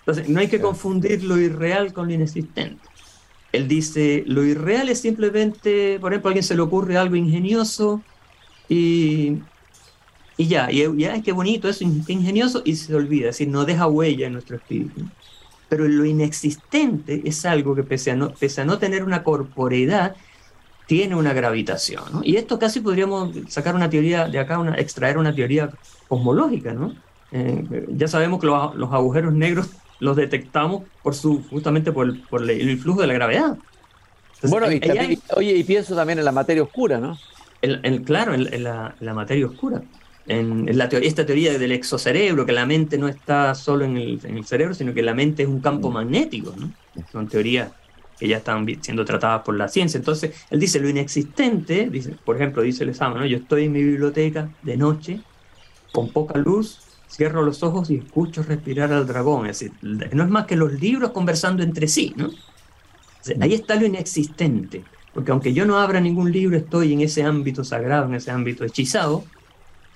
Entonces, 0.00 0.28
no 0.28 0.40
hay 0.40 0.48
que 0.48 0.60
confundir 0.60 1.22
lo 1.22 1.38
irreal 1.38 1.92
con 1.92 2.08
lo 2.08 2.14
inexistente. 2.14 2.82
Él 3.52 3.68
dice, 3.68 4.24
lo 4.26 4.44
irreal 4.44 4.88
es 4.88 5.00
simplemente, 5.00 5.98
por 6.00 6.12
ejemplo, 6.12 6.28
a 6.28 6.30
alguien 6.30 6.42
se 6.42 6.56
le 6.56 6.62
ocurre 6.62 6.96
algo 6.96 7.16
ingenioso 7.16 8.02
y, 8.68 9.38
y 10.36 10.46
ya, 10.48 10.70
y 10.70 10.84
ya, 10.96 11.22
qué 11.22 11.32
bonito, 11.32 11.68
es 11.68 11.80
ingenioso 11.80 12.62
y 12.64 12.76
se 12.76 12.94
olvida, 12.94 13.30
es 13.30 13.36
decir, 13.36 13.48
no 13.48 13.64
deja 13.64 13.86
huella 13.86 14.26
en 14.26 14.34
nuestro 14.34 14.56
espíritu. 14.56 15.08
Pero 15.68 15.88
lo 15.88 16.04
inexistente 16.04 17.22
es 17.24 17.44
algo 17.44 17.74
que 17.74 17.82
pese 17.82 18.10
a 18.10 18.16
no, 18.16 18.32
pese 18.34 18.60
a 18.60 18.64
no 18.64 18.78
tener 18.78 19.04
una 19.04 19.22
corporeidad, 19.22 20.16
tiene 20.86 21.16
una 21.16 21.32
gravitación. 21.32 22.04
¿no? 22.12 22.20
Y 22.24 22.36
esto 22.36 22.58
casi 22.58 22.80
podríamos 22.80 23.30
sacar 23.48 23.74
una 23.74 23.90
teoría 23.90 24.28
de 24.28 24.38
acá, 24.38 24.58
una, 24.58 24.76
extraer 24.76 25.18
una 25.18 25.34
teoría 25.34 25.70
cosmológica. 26.08 26.72
¿no? 26.72 26.94
Eh, 27.32 27.86
ya 27.90 28.08
sabemos 28.08 28.40
que 28.40 28.46
los, 28.46 28.92
agujeros 28.92 29.34
negros 29.34 29.70
los 30.00 30.16
detectamos 30.16 30.84
por 31.02 31.14
su, 31.14 31.42
justamente 31.50 31.92
por 31.92 32.06
el, 32.06 32.20
por 32.22 32.48
el 32.48 32.78
flujo 32.78 33.00
de 33.00 33.06
la 33.08 33.14
gravedad. 33.14 33.58
bueno, 34.42 34.70
y 34.70 34.80
oye, 35.34 35.56
y 35.56 35.64
pienso 35.64 35.96
también 35.96 36.18
en 36.18 36.24
la 36.24 36.32
materia 36.32 36.62
oscura, 36.62 36.98
¿no? 36.98 37.18
El, 37.62 38.02
claro, 38.02 38.34
en, 38.34 38.62
la, 38.62 38.94
materia 39.14 39.46
oscura. 39.46 39.82
En, 40.28 40.76
la 40.76 40.88
teoría, 40.88 41.08
esta 41.08 41.26
teoría 41.26 41.58
del 41.58 41.72
exocerebro, 41.72 42.46
que 42.46 42.52
la 42.52 42.64
mente 42.64 42.96
no 42.96 43.08
está 43.08 43.56
solo 43.56 43.84
en 43.84 43.96
el, 43.96 44.20
en 44.22 44.36
el 44.36 44.44
cerebro, 44.44 44.74
sino 44.74 44.94
que 44.94 45.02
la 45.02 45.14
mente 45.14 45.42
es 45.42 45.48
un 45.48 45.60
campo 45.60 45.90
mm. 45.90 45.94
magnético, 45.94 46.54
¿no? 46.56 46.70
Son 47.10 47.26
teorías 47.26 47.70
que 48.18 48.28
ya 48.28 48.38
están 48.38 48.66
siendo 48.80 49.04
tratadas 49.04 49.42
por 49.42 49.56
la 49.56 49.68
ciencia. 49.68 49.98
Entonces, 49.98 50.34
él 50.50 50.60
dice 50.60 50.80
lo 50.80 50.88
inexistente, 50.88 51.88
dice, 51.90 52.16
por 52.24 52.36
ejemplo, 52.36 52.62
dice 52.62 52.84
el 52.84 52.90
examen, 52.90 53.18
¿no? 53.18 53.26
yo 53.26 53.38
estoy 53.38 53.64
en 53.64 53.72
mi 53.72 53.82
biblioteca 53.82 54.50
de 54.62 54.76
noche, 54.76 55.20
con 55.92 56.10
poca 56.10 56.38
luz, 56.38 56.80
cierro 57.10 57.42
los 57.42 57.62
ojos 57.62 57.90
y 57.90 57.96
escucho 57.96 58.42
respirar 58.42 58.92
al 58.92 59.06
dragón. 59.06 59.46
Es 59.46 59.60
decir, 59.60 59.72
no 59.82 60.24
es 60.24 60.30
más 60.30 60.46
que 60.46 60.56
los 60.56 60.72
libros 60.72 61.10
conversando 61.10 61.62
entre 61.62 61.88
sí, 61.88 62.14
¿no? 62.16 62.30
ahí 63.40 63.54
está 63.54 63.74
lo 63.74 63.86
inexistente, 63.86 64.84
porque 65.12 65.32
aunque 65.32 65.52
yo 65.52 65.66
no 65.66 65.78
abra 65.78 66.00
ningún 66.00 66.30
libro, 66.30 66.56
estoy 66.56 66.92
en 66.92 67.00
ese 67.00 67.24
ámbito 67.24 67.64
sagrado, 67.64 68.06
en 68.06 68.14
ese 68.14 68.30
ámbito 68.30 68.64
hechizado, 68.64 69.24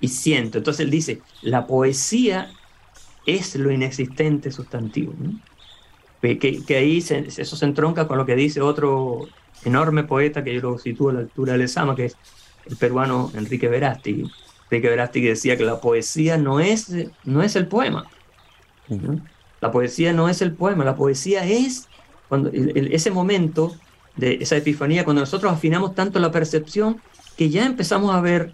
y 0.01 0.09
siento. 0.09 0.57
Entonces 0.57 0.83
él 0.83 0.91
dice, 0.91 1.21
la 1.41 1.65
poesía 1.67 2.51
es 3.25 3.55
lo 3.55 3.71
inexistente 3.71 4.51
sustantivo. 4.51 5.13
Que, 6.21 6.63
ahí 6.77 6.99
eso 6.99 7.55
se 7.55 7.65
entronca 7.65 8.07
con 8.07 8.17
lo 8.17 8.25
que 8.25 8.35
dice 8.35 8.61
otro 8.61 9.27
enorme 9.65 10.03
poeta 10.03 10.43
que 10.43 10.53
yo 10.53 10.61
lo 10.61 10.77
sitúo 10.77 11.09
a 11.09 11.13
la 11.13 11.19
altura 11.21 11.53
del 11.53 11.61
Esama, 11.61 11.95
que 11.95 12.05
es 12.05 12.17
el 12.65 12.77
peruano 12.77 13.31
Enrique 13.35 13.67
Verástegui. 13.67 14.31
Enrique 14.69 14.89
Verástegui 14.89 15.27
decía 15.27 15.57
que 15.57 15.63
la 15.63 15.81
poesía 15.81 16.37
no 16.37 16.59
es, 16.59 16.93
no 17.23 17.41
es 17.41 17.55
el 17.55 17.67
poema. 17.67 18.07
La 19.61 19.71
poesía 19.71 20.13
no 20.13 20.29
es 20.29 20.41
el 20.41 20.53
poema, 20.53 20.85
la 20.85 20.95
poesía 20.95 21.45
es 21.45 21.87
cuando 22.29 22.49
ese 22.53 23.11
momento 23.11 23.75
de 24.15 24.35
esa 24.41 24.57
epifanía, 24.57 25.03
cuando 25.03 25.21
nosotros 25.21 25.51
afinamos 25.51 25.95
tanto 25.95 26.19
la 26.19 26.31
percepción 26.31 27.01
que 27.37 27.49
ya 27.49 27.65
empezamos 27.65 28.13
a 28.13 28.21
ver 28.21 28.53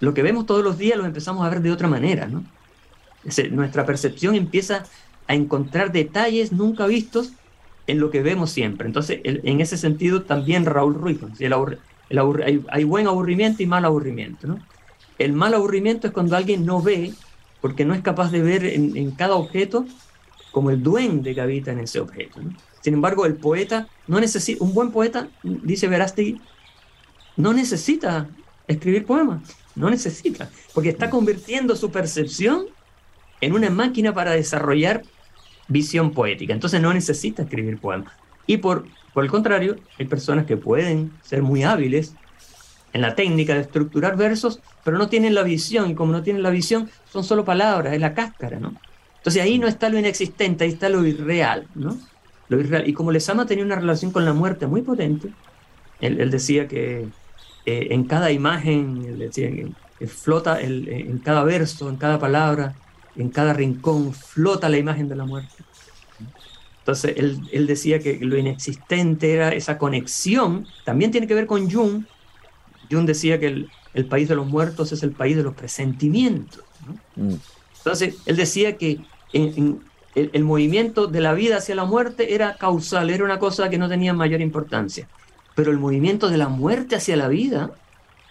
lo 0.00 0.14
que 0.14 0.22
vemos 0.22 0.46
todos 0.46 0.64
los 0.64 0.78
días, 0.78 0.98
lo 0.98 1.06
empezamos 1.06 1.46
a 1.46 1.50
ver 1.50 1.60
de 1.60 1.70
otra 1.70 1.88
manera, 1.88 2.26
¿no? 2.26 2.44
nuestra 3.52 3.86
percepción 3.86 4.34
empieza 4.34 4.84
a 5.26 5.34
encontrar 5.34 5.92
detalles 5.92 6.52
nunca 6.52 6.86
vistos 6.86 7.32
en 7.86 8.00
lo 8.00 8.10
que 8.10 8.22
vemos 8.22 8.50
siempre. 8.50 8.86
Entonces, 8.86 9.20
en 9.24 9.60
ese 9.60 9.76
sentido, 9.76 10.22
también 10.22 10.64
Raúl 10.64 10.94
Ruiz, 10.94 11.18
hay, 12.68 12.84
buen 12.84 13.06
aburrimiento 13.06 13.62
y 13.62 13.66
mal 13.66 13.84
aburrimiento. 13.84 14.46
¿no? 14.46 14.58
El 15.18 15.32
mal 15.32 15.54
aburrimiento 15.54 16.06
es 16.06 16.12
cuando 16.12 16.36
alguien 16.36 16.64
no 16.64 16.82
ve, 16.82 17.12
porque 17.60 17.84
no 17.84 17.94
es 17.94 18.02
capaz 18.02 18.30
de 18.30 18.42
ver 18.42 18.64
en, 18.64 19.10
cada 19.12 19.34
objeto 19.34 19.86
como 20.52 20.70
el 20.70 20.82
duende 20.82 21.34
que 21.34 21.40
habita 21.40 21.72
en 21.72 21.80
ese 21.80 22.00
objeto. 22.00 22.40
Sin 22.80 22.94
embargo, 22.94 23.26
el 23.26 23.34
poeta 23.34 23.88
no 24.06 24.20
necesita, 24.20 24.62
un 24.62 24.74
buen 24.74 24.92
poeta, 24.92 25.28
dice 25.42 25.88
Verástegui, 25.88 26.40
no 27.36 27.52
necesita 27.52 28.28
escribir 28.68 29.04
poemas, 29.04 29.42
no 29.74 29.90
necesita, 29.90 30.50
porque 30.74 30.90
está 30.90 31.10
convirtiendo 31.10 31.74
su 31.74 31.90
percepción 31.90 32.66
en 33.40 33.52
una 33.52 33.70
máquina 33.70 34.14
para 34.14 34.32
desarrollar 34.32 35.02
visión 35.68 36.12
poética. 36.12 36.52
Entonces 36.52 36.80
no 36.80 36.92
necesita 36.92 37.42
escribir 37.42 37.78
poemas. 37.78 38.12
Y 38.46 38.58
por, 38.58 38.86
por 39.12 39.24
el 39.24 39.30
contrario, 39.30 39.76
hay 39.98 40.06
personas 40.06 40.46
que 40.46 40.56
pueden 40.56 41.12
ser 41.22 41.42
muy 41.42 41.62
hábiles 41.62 42.14
en 42.92 43.00
la 43.00 43.14
técnica 43.14 43.54
de 43.54 43.60
estructurar 43.60 44.16
versos, 44.16 44.60
pero 44.84 44.98
no 44.98 45.08
tienen 45.08 45.34
la 45.34 45.42
visión, 45.42 45.90
y 45.90 45.94
como 45.94 46.12
no 46.12 46.22
tienen 46.22 46.42
la 46.42 46.50
visión, 46.50 46.88
son 47.10 47.24
solo 47.24 47.44
palabras, 47.44 47.92
es 47.92 48.00
la 48.00 48.14
cáscara, 48.14 48.60
¿no? 48.60 48.74
Entonces 49.16 49.42
ahí 49.42 49.58
no 49.58 49.66
está 49.66 49.88
lo 49.88 49.98
inexistente, 49.98 50.64
ahí 50.64 50.70
está 50.70 50.88
lo 50.88 51.04
irreal, 51.04 51.66
¿no? 51.74 51.98
Lo 52.48 52.60
irreal. 52.60 52.88
Y 52.88 52.92
como 52.92 53.10
Lesama 53.10 53.46
tenía 53.46 53.64
una 53.64 53.74
relación 53.74 54.12
con 54.12 54.24
la 54.24 54.32
muerte 54.32 54.66
muy 54.66 54.82
potente, 54.82 55.30
él, 56.00 56.30
decía 56.30 56.68
que 56.68 57.06
eh, 57.66 57.88
en 57.90 58.04
cada 58.04 58.30
imagen, 58.30 59.18
decía 59.18 59.50
flota 60.06 60.60
en 60.60 61.18
cada 61.18 61.42
verso, 61.44 61.88
en 61.88 61.96
cada 61.96 62.18
palabra, 62.18 62.74
en 63.16 63.28
cada 63.28 63.52
rincón 63.52 64.12
flota 64.12 64.68
la 64.68 64.78
imagen 64.78 65.08
de 65.08 65.16
la 65.16 65.24
muerte. 65.24 65.54
Entonces 66.80 67.14
él, 67.16 67.66
decía 67.66 67.98
que 67.98 68.18
lo 68.20 68.36
inexistente 68.36 69.32
era 69.32 69.54
esa 69.54 69.78
conexión, 69.78 70.66
también 70.84 71.10
tiene 71.10 71.26
que 71.26 71.34
ver 71.34 71.46
con 71.46 71.70
Jung. 71.70 72.04
Jung 72.90 73.06
decía 73.06 73.40
que 73.40 73.66
el, 73.94 74.06
país 74.06 74.28
de 74.28 74.34
los 74.34 74.46
muertos 74.46 74.92
es 74.92 75.02
el 75.02 75.12
país 75.12 75.34
de 75.34 75.42
los 75.42 75.54
presentimientos. 75.54 76.62
Mm. 77.16 77.36
Entonces 77.78 78.16
él 78.26 78.36
decía 78.36 78.76
que 78.76 79.00
el, 79.32 79.78
el, 80.14 80.44
movimiento 80.44 81.06
de 81.06 81.22
la 81.22 81.32
vida 81.32 81.56
hacia 81.56 81.74
la 81.74 81.86
muerte 81.86 82.34
era 82.34 82.56
causal, 82.56 83.08
era 83.08 83.24
una 83.24 83.38
cosa 83.38 83.70
que 83.70 83.78
no 83.78 83.88
tenía 83.88 84.12
mayor 84.12 84.42
importancia. 84.42 85.08
Pero 85.54 85.70
el 85.70 85.78
movimiento 85.78 86.28
de 86.28 86.36
la 86.36 86.48
muerte 86.48 86.96
hacia 86.96 87.16
la 87.16 87.28
vida, 87.28 87.70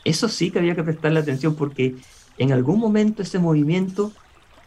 eso 0.05 0.29
sí 0.29 0.51
que 0.51 0.59
había 0.59 0.75
que 0.75 0.83
prestarle 0.83 1.19
atención 1.19 1.55
porque 1.55 1.95
en 2.37 2.51
algún 2.51 2.79
momento 2.79 3.23
ese 3.23 3.39
movimiento 3.39 4.11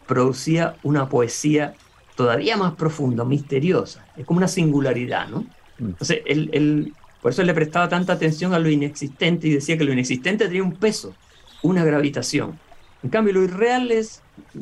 producía 0.07 0.75
una 0.83 1.09
poesía 1.09 1.75
todavía 2.15 2.57
más 2.57 2.73
profunda, 2.73 3.23
misteriosa. 3.23 4.05
Es 4.17 4.25
como 4.25 4.39
una 4.39 4.47
singularidad, 4.47 5.27
¿no? 5.27 5.41
Mm. 5.79 5.89
Entonces, 5.89 6.21
él, 6.25 6.93
por 7.21 7.31
eso 7.31 7.43
le 7.43 7.53
prestaba 7.53 7.87
tanta 7.87 8.13
atención 8.13 8.53
a 8.53 8.59
lo 8.59 8.69
inexistente 8.69 9.47
y 9.47 9.51
decía 9.51 9.77
que 9.77 9.83
lo 9.83 9.93
inexistente 9.93 10.45
tenía 10.45 10.63
un 10.63 10.75
peso, 10.75 11.13
una 11.61 11.83
gravitación. 11.83 12.59
En 13.03 13.09
cambio, 13.11 13.33
lo 13.33 13.43
irreal 13.43 13.91
es, 13.91 14.21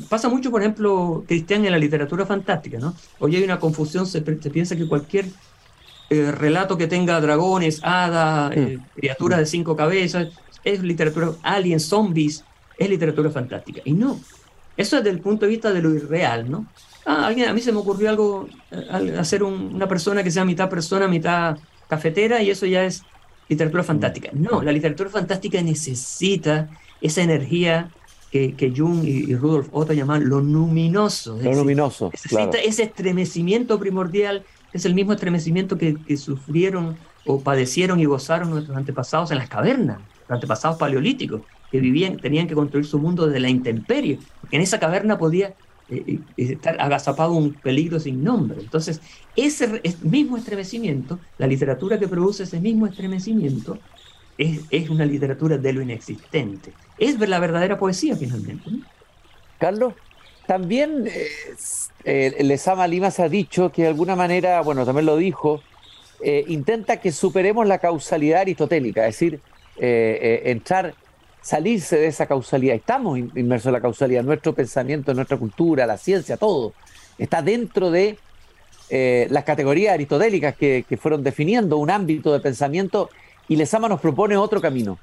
pasa 0.09 0.27
mucho, 0.27 0.51
por 0.51 0.61
ejemplo, 0.61 1.23
Cristian, 1.27 1.63
en 1.65 1.71
la 1.71 1.77
literatura 1.77 2.25
fantástica, 2.25 2.77
¿no? 2.77 2.93
Hoy 3.19 3.37
hay 3.37 3.43
una 3.43 3.59
confusión, 3.59 4.05
se, 4.05 4.21
piensa 4.21 4.75
que 4.75 4.87
cualquier 4.87 5.25
eh, 6.09 6.31
relato 6.31 6.77
que 6.77 6.87
tenga 6.87 7.21
dragones, 7.21 7.79
hadas, 7.83 8.51
eh, 8.55 8.77
mm. 8.77 8.99
criaturas 8.99 9.39
de 9.39 9.45
cinco 9.45 9.75
cabezas, 9.75 10.27
es 10.65 10.83
literatura, 10.83 11.31
aliens, 11.43 11.85
zombies, 11.85 12.43
es 12.77 12.89
literatura 12.89 13.29
fantástica. 13.29 13.81
Y 13.85 13.93
no, 13.93 14.19
eso 14.77 14.97
es 14.97 15.03
desde 15.03 15.15
el 15.15 15.21
punto 15.21 15.45
de 15.45 15.51
vista 15.51 15.71
de 15.71 15.81
lo 15.81 15.93
irreal, 15.93 16.49
¿no? 16.49 16.67
Ah, 17.05 17.27
alguien, 17.27 17.47
a 17.47 17.53
mí 17.53 17.61
se 17.61 17.71
me 17.71 17.77
ocurrió 17.77 18.09
algo, 18.09 18.47
eh, 18.71 19.15
hacer 19.17 19.43
una 19.43 19.87
persona 19.87 20.23
que 20.23 20.31
sea 20.31 20.43
mitad 20.43 20.69
persona, 20.69 21.07
mitad 21.07 21.57
cafetera, 21.87 22.41
y 22.41 22.49
eso 22.49 22.65
ya 22.65 22.83
es 22.83 23.03
literatura 23.47 23.83
fantástica. 23.83 24.29
No, 24.33 24.61
la 24.61 24.71
literatura 24.71 25.09
fantástica 25.09 25.61
necesita 25.61 26.69
esa 27.01 27.21
energía 27.21 27.91
que, 28.31 28.53
que 28.55 28.73
Jung 28.75 29.03
y, 29.05 29.35
Rudolf 29.35 29.69
Otto 29.71 29.93
llaman 29.93 30.27
lo 30.27 30.41
luminoso. 30.41 31.37
Lo 31.41 31.53
luminoso. 31.53 32.09
Necesita 32.11 32.57
ese 32.57 32.83
estremecimiento 32.83 33.79
primordial, 33.79 34.43
es 34.73 34.85
el 34.85 34.95
mismo 34.95 35.13
estremecimiento 35.13 35.77
que, 35.77 35.95
que, 35.95 36.17
sufrieron 36.17 36.97
o 37.25 37.39
padecieron 37.39 37.99
y 37.99 38.05
gozaron 38.05 38.49
nuestros 38.49 38.75
antepasados 38.75 39.31
en 39.31 39.37
las 39.37 39.47
cavernas, 39.47 39.99
los 40.27 40.31
antepasados 40.31 40.77
paleolíticos 40.77 41.41
que 41.71 41.79
vivían, 41.79 42.17
tenían 42.17 42.47
que 42.47 42.55
construir 42.55 42.85
su 42.85 42.99
mundo 42.99 43.27
desde 43.27 43.39
la 43.39 43.49
intemperie, 43.49 44.19
porque 44.41 44.55
en 44.55 44.61
esa 44.61 44.79
caverna 44.79 45.17
podía 45.17 45.55
eh, 45.87 46.03
eh, 46.07 46.19
estar 46.35 46.81
agazapado 46.81 47.33
un 47.33 47.53
peligro 47.53 47.99
sin 47.99 48.23
nombre. 48.23 48.57
Entonces, 48.59 49.01
ese 49.35 49.81
mismo 50.01 50.35
estremecimiento, 50.35 51.19
la 51.37 51.45
literatura 51.45 51.99
que 51.99 52.07
produce 52.07 52.43
ese 52.43 52.59
mismo 52.59 52.87
estremecimiento, 52.87 53.77
es, 54.35 54.61
es 54.71 54.89
una 54.89 55.05
literatura 55.05 55.59
de 55.59 55.73
lo 55.73 55.83
inexistente. 55.83 56.73
Es 56.97 57.19
la 57.19 57.39
verdadera 57.39 57.77
poesía 57.77 58.15
finalmente. 58.15 58.67
Carlos, 59.59 59.93
también 60.47 61.05
eh, 61.07 61.27
eh 62.03 62.43
Lezama 62.43 62.87
Limas 62.87 63.19
ha 63.19 63.29
dicho 63.29 63.71
que 63.71 63.83
de 63.83 63.89
alguna 63.89 64.15
manera, 64.15 64.61
bueno, 64.61 64.85
también 64.85 65.05
lo 65.05 65.17
dijo, 65.17 65.61
intenta 66.47 66.97
que 66.97 67.11
superemos 67.11 67.67
la 67.67 67.77
causalidad 67.77 68.41
aristotélica, 68.41 69.07
es 69.07 69.13
decir, 69.19 69.39
entrar 69.77 70.95
salirse 71.45 71.97
de 71.97 72.07
esa 72.07 72.25
causalidad. 72.25 72.75
Estamos 72.75 73.19
inmersos 73.19 73.67
en 73.67 73.73
la 73.73 73.81
causalidad, 73.81 74.23
nuestro 74.23 74.55
pensamiento, 74.55 75.13
nuestra 75.13 75.37
cultura, 75.37 75.85
la 75.85 75.95
ciencia, 75.95 76.37
todo 76.37 76.73
está 77.19 77.43
dentro 77.43 77.91
de 77.91 78.17
eh, 78.89 79.27
las 79.29 79.43
categorías 79.43 79.93
aristotélicas 79.93 80.55
que, 80.55 80.83
fueron 80.99 81.21
definiendo 81.21 81.77
un 81.77 81.91
ámbito 81.91 82.33
de 82.33 82.39
pensamiento 82.39 83.11
y 83.47 83.57
Lesama 83.57 83.87
nos 83.87 84.01
propone 84.01 84.35
otro 84.35 84.59
camino. 84.59 84.97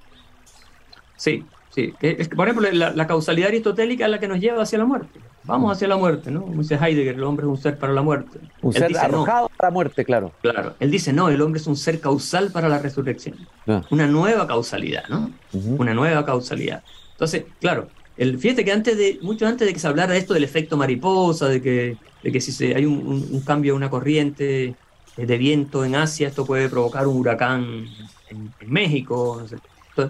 Sí, 1.17 1.45
sí. 1.75 1.93
por 2.35 2.49
ejemplo, 2.49 2.71
la, 2.71 3.07
causalidad 3.07 3.49
aristotélica 3.49 4.05
es 4.05 4.11
la 4.11 4.21
que 4.21 4.29
nos 4.29 4.41
lleva 4.41 4.63
hacia 4.63 4.79
la 4.79 4.85
muerte. 4.85 5.21
Vamos 5.45 5.73
hacia 5.73 5.89
la 5.89 5.97
muerte, 5.97 6.31
¿no? 6.31 6.43
Como 6.43 6.63
dice 6.63 6.77
Heidegger, 6.77 7.17
el 7.17 7.25
hombre 7.25 7.47
es 7.47 7.51
un 7.51 7.59
ser 7.59 7.77
para 7.79 7.93
la 7.93 8.03
muerte. 8.03 8.39
Un 8.61 8.73
ser 8.73 8.97
arrojado 8.97 9.49
para 9.57 9.71
la 9.71 9.73
muerte, 9.73 10.05
claro. 10.05 10.33
Claro. 10.41 10.75
Él 10.79 10.91
dice, 10.91 11.13
no, 11.13 11.29
el 11.29 11.41
hombre 11.41 11.61
es 11.61 11.67
un 11.67 11.77
ser 11.77 12.01
causal 12.01 12.53
para 12.53 12.69
la 12.69 12.79
resurrección. 12.79 13.37
Ah. 13.67 13.83
Una 13.91 14.07
nueva 14.07 14.47
causalidad, 14.47 15.05
¿no? 15.09 15.33
Una 15.53 15.95
nueva 15.95 16.25
causalidad. 16.25 16.85
Entonces, 17.13 17.45
claro, 17.61 17.89
el, 18.17 18.39
fíjate 18.39 18.65
que 18.65 18.73
antes 18.73 18.97
de, 18.97 19.19
mucho 19.23 19.47
antes 19.47 19.67
de 19.67 19.73
que 19.73 19.81
se 19.81 19.87
hablara 19.87 20.13
de 20.13 20.19
esto 20.19 20.35
del 20.35 20.45
efecto 20.45 20.77
mariposa, 20.77 21.49
de 21.49 21.63
que, 21.63 21.97
de 22.23 22.33
que 22.33 22.41
si 22.41 22.53
se, 22.53 22.75
hay 22.75 22.85
un, 22.85 23.41
cambio, 23.41 23.75
una 23.75 23.91
corriente 23.91 24.75
de 25.17 25.39
viento 25.39 25.85
en 25.85 25.95
Asia, 25.95 26.29
esto 26.29 26.45
puede 26.45 26.69
provocar 26.69 27.07
un 27.07 27.17
huracán 27.17 27.87
en, 28.29 28.53
México. 28.67 29.43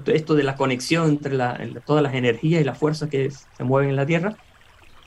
Esto 0.07 0.35
de 0.35 0.43
la 0.43 0.57
conexión 0.57 1.11
entre 1.11 1.37
todas 1.85 2.03
las 2.03 2.15
energías 2.15 2.61
y 2.61 2.65
las 2.65 2.79
fuerzas 2.79 3.09
que 3.09 3.31
se 3.31 3.65
mueven 3.65 3.91
en 3.91 3.97
la 3.97 4.07
Tierra 4.07 4.37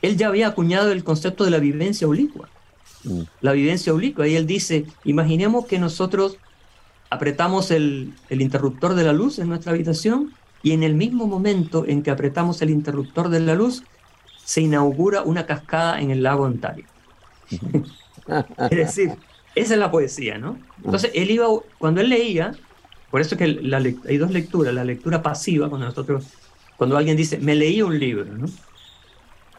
él 0.02 0.16
ya 0.16 0.28
había 0.28 0.48
acuñado 0.48 0.92
el 0.92 1.04
concepto 1.04 1.44
de 1.44 1.50
la 1.50 1.58
vivencia 1.58 2.06
oblicua. 2.06 2.48
Mm. 3.04 3.22
La 3.40 3.52
vivencia 3.52 3.92
oblicua. 3.92 4.28
Y 4.28 4.36
él 4.36 4.46
dice, 4.46 4.86
imaginemos 5.04 5.66
que 5.66 5.78
nosotros 5.78 6.38
apretamos 7.10 7.70
el, 7.70 8.14
interruptor 8.30 8.94
de 8.94 9.04
la 9.04 9.12
luz 9.12 9.38
en 9.38 9.48
nuestra 9.48 9.72
habitación 9.72 10.34
y 10.62 10.72
en 10.72 10.82
el 10.82 10.94
mismo 10.94 11.26
momento 11.26 11.84
en 11.86 12.02
que 12.02 12.10
apretamos 12.10 12.60
el 12.62 12.70
interruptor 12.70 13.28
de 13.28 13.40
la 13.40 13.54
luz, 13.54 13.84
se 14.44 14.60
inaugura 14.60 15.22
una 15.22 15.46
cascada 15.46 16.00
en 16.00 16.10
el 16.10 16.22
lago 16.22 16.44
Ontario. 16.44 16.86
es 18.70 18.76
decir, 18.76 19.12
esa 19.54 19.74
es 19.74 19.80
la 19.80 19.90
poesía, 19.90 20.38
¿no? 20.38 20.58
Entonces, 20.84 21.10
él 21.14 21.30
iba, 21.30 21.46
cuando 21.78 22.00
él 22.00 22.08
leía, 22.08 22.52
por 23.10 23.20
eso 23.20 23.36
que 23.36 23.44
hay 23.44 24.16
dos 24.16 24.30
lecturas, 24.30 24.74
la 24.74 24.84
lectura 24.84 25.22
pasiva, 25.22 25.68
cuando 25.68 25.86
nosotros, 25.86 26.24
cuando 26.76 26.96
alguien 26.96 27.16
dice, 27.16 27.38
me 27.38 27.54
leí 27.54 27.82
un 27.82 27.98
libro, 27.98 28.24
¿no? 28.24 28.46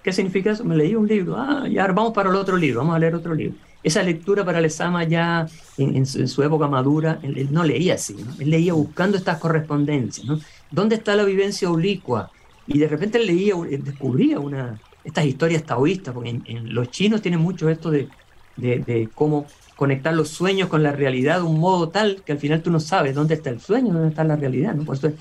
¿Qué 0.03 0.13
significa 0.13 0.51
eso? 0.51 0.63
Me 0.63 0.77
leí 0.77 0.95
un 0.95 1.07
libro, 1.07 1.35
ah, 1.37 1.67
ya 1.69 1.85
vamos 1.87 2.13
para 2.13 2.29
el 2.29 2.35
otro 2.35 2.55
libro, 2.55 2.79
vamos 2.79 2.95
a 2.95 2.99
leer 2.99 3.15
otro 3.15 3.33
libro. 3.33 3.57
Esa 3.83 4.03
lectura 4.03 4.43
para 4.45 4.61
Lezama 4.61 5.03
ya 5.03 5.47
en, 5.77 6.05
su, 6.05 6.43
época 6.43 6.67
madura, 6.67 7.19
él, 7.23 7.49
no 7.51 7.63
leía 7.63 7.95
así, 7.95 8.13
¿no? 8.13 8.33
él 8.39 8.49
leía 8.49 8.73
buscando 8.73 9.17
estas 9.17 9.37
correspondencias, 9.37 10.25
¿no? 10.25 10.39
¿Dónde 10.71 10.95
está 10.95 11.15
la 11.15 11.23
vivencia 11.23 11.69
oblicua? 11.69 12.31
Y 12.67 12.79
de 12.79 12.87
repente 12.87 13.17
él 13.17 13.27
leía, 13.27 13.55
descubría 13.79 14.39
una, 14.39 14.79
estas 15.03 15.25
historias 15.25 15.63
taoístas, 15.63 16.13
porque 16.13 16.29
en, 16.29 16.73
los 16.73 16.91
chinos 16.91 17.21
tienen 17.21 17.39
mucho 17.39 17.69
esto 17.69 17.89
de, 17.89 18.09
de, 18.57 19.09
cómo 19.15 19.45
conectar 19.77 20.13
los 20.13 20.27
sueños 20.27 20.67
con 20.67 20.83
la 20.83 20.91
realidad 20.91 21.37
de 21.37 21.43
un 21.43 21.59
modo 21.59 21.87
tal 21.89 22.21
que 22.25 22.33
al 22.33 22.39
final 22.39 22.61
tú 22.61 22.71
no 22.71 22.81
sabes 22.81 23.15
dónde 23.15 23.35
está 23.35 23.51
el 23.51 23.61
sueño, 23.61 23.93
dónde 23.93 24.09
está 24.09 24.25
la 24.25 24.35
realidad. 24.35 24.73
¿no? 24.73 24.83
Por 24.83 24.97
eso 24.97 25.13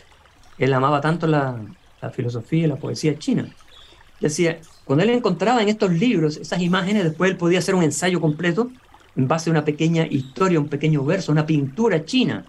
él 0.59 0.73
amaba 0.73 1.01
tanto 1.01 1.29
la, 1.29 1.61
la 2.03 2.11
filosofía 2.11 2.65
y 2.65 2.67
la 2.67 2.77
poesía 2.77 3.19
china. 3.19 3.49
Decía, 4.19 4.59
cuando 4.85 5.05
él 5.05 5.11
encontraba 5.11 5.63
en 5.63 5.69
estos 5.69 5.93
libros 5.93 6.39
esas 6.39 6.61
imágenes, 6.61 7.05
después 7.05 7.31
él 7.31 7.37
podía 7.37 7.59
hacer 7.59 7.75
un 7.75 7.83
ensayo 7.83 8.21
completo 8.21 8.71
en 9.15 9.29
base 9.29 9.51
a 9.51 9.53
una 9.53 9.65
pequeña 9.65 10.07
historia, 10.07 10.59
un 10.59 10.69
pequeño 10.69 11.05
verso, 11.05 11.33
una 11.33 11.47
pintura 11.47 12.05
china, 12.05 12.45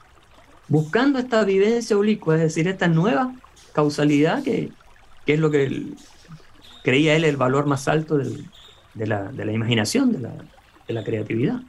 buscando 0.69 1.19
esta 1.19 1.43
vivencia 1.43 1.97
oblicua, 1.97 2.35
es 2.35 2.41
decir, 2.41 2.67
esta 2.67 2.87
nueva 2.87 3.33
causalidad 3.73 4.43
que, 4.43 4.71
que 5.25 5.33
es 5.33 5.39
lo 5.39 5.51
que 5.51 5.87
creía 6.83 7.15
él 7.15 7.25
el 7.25 7.37
valor 7.37 7.65
más 7.65 7.87
alto 7.87 8.17
de, 8.17 8.45
la, 9.05 9.31
de, 9.31 9.45
la, 9.45 9.51
imaginación, 9.51 10.13
de 10.13 10.19
la, 10.19 10.31
de 10.87 10.93
la 10.93 11.03
creatividad. 11.03 11.61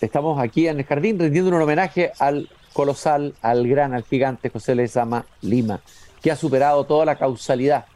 Estamos 0.00 0.38
aquí 0.40 0.68
en 0.68 0.78
el 0.78 0.84
jardín 0.84 1.18
rindiendo 1.18 1.54
un 1.54 1.62
homenaje 1.62 2.12
al 2.18 2.48
colosal, 2.72 3.34
al 3.42 3.66
gran, 3.66 3.94
al 3.94 4.04
gigante 4.04 4.50
José 4.50 4.74
Lezama 4.74 5.24
Lima, 5.40 5.80
que 6.22 6.30
ha 6.30 6.36
superado 6.36 6.84
toda 6.84 7.04
la 7.04 7.16
causalidad 7.16 7.86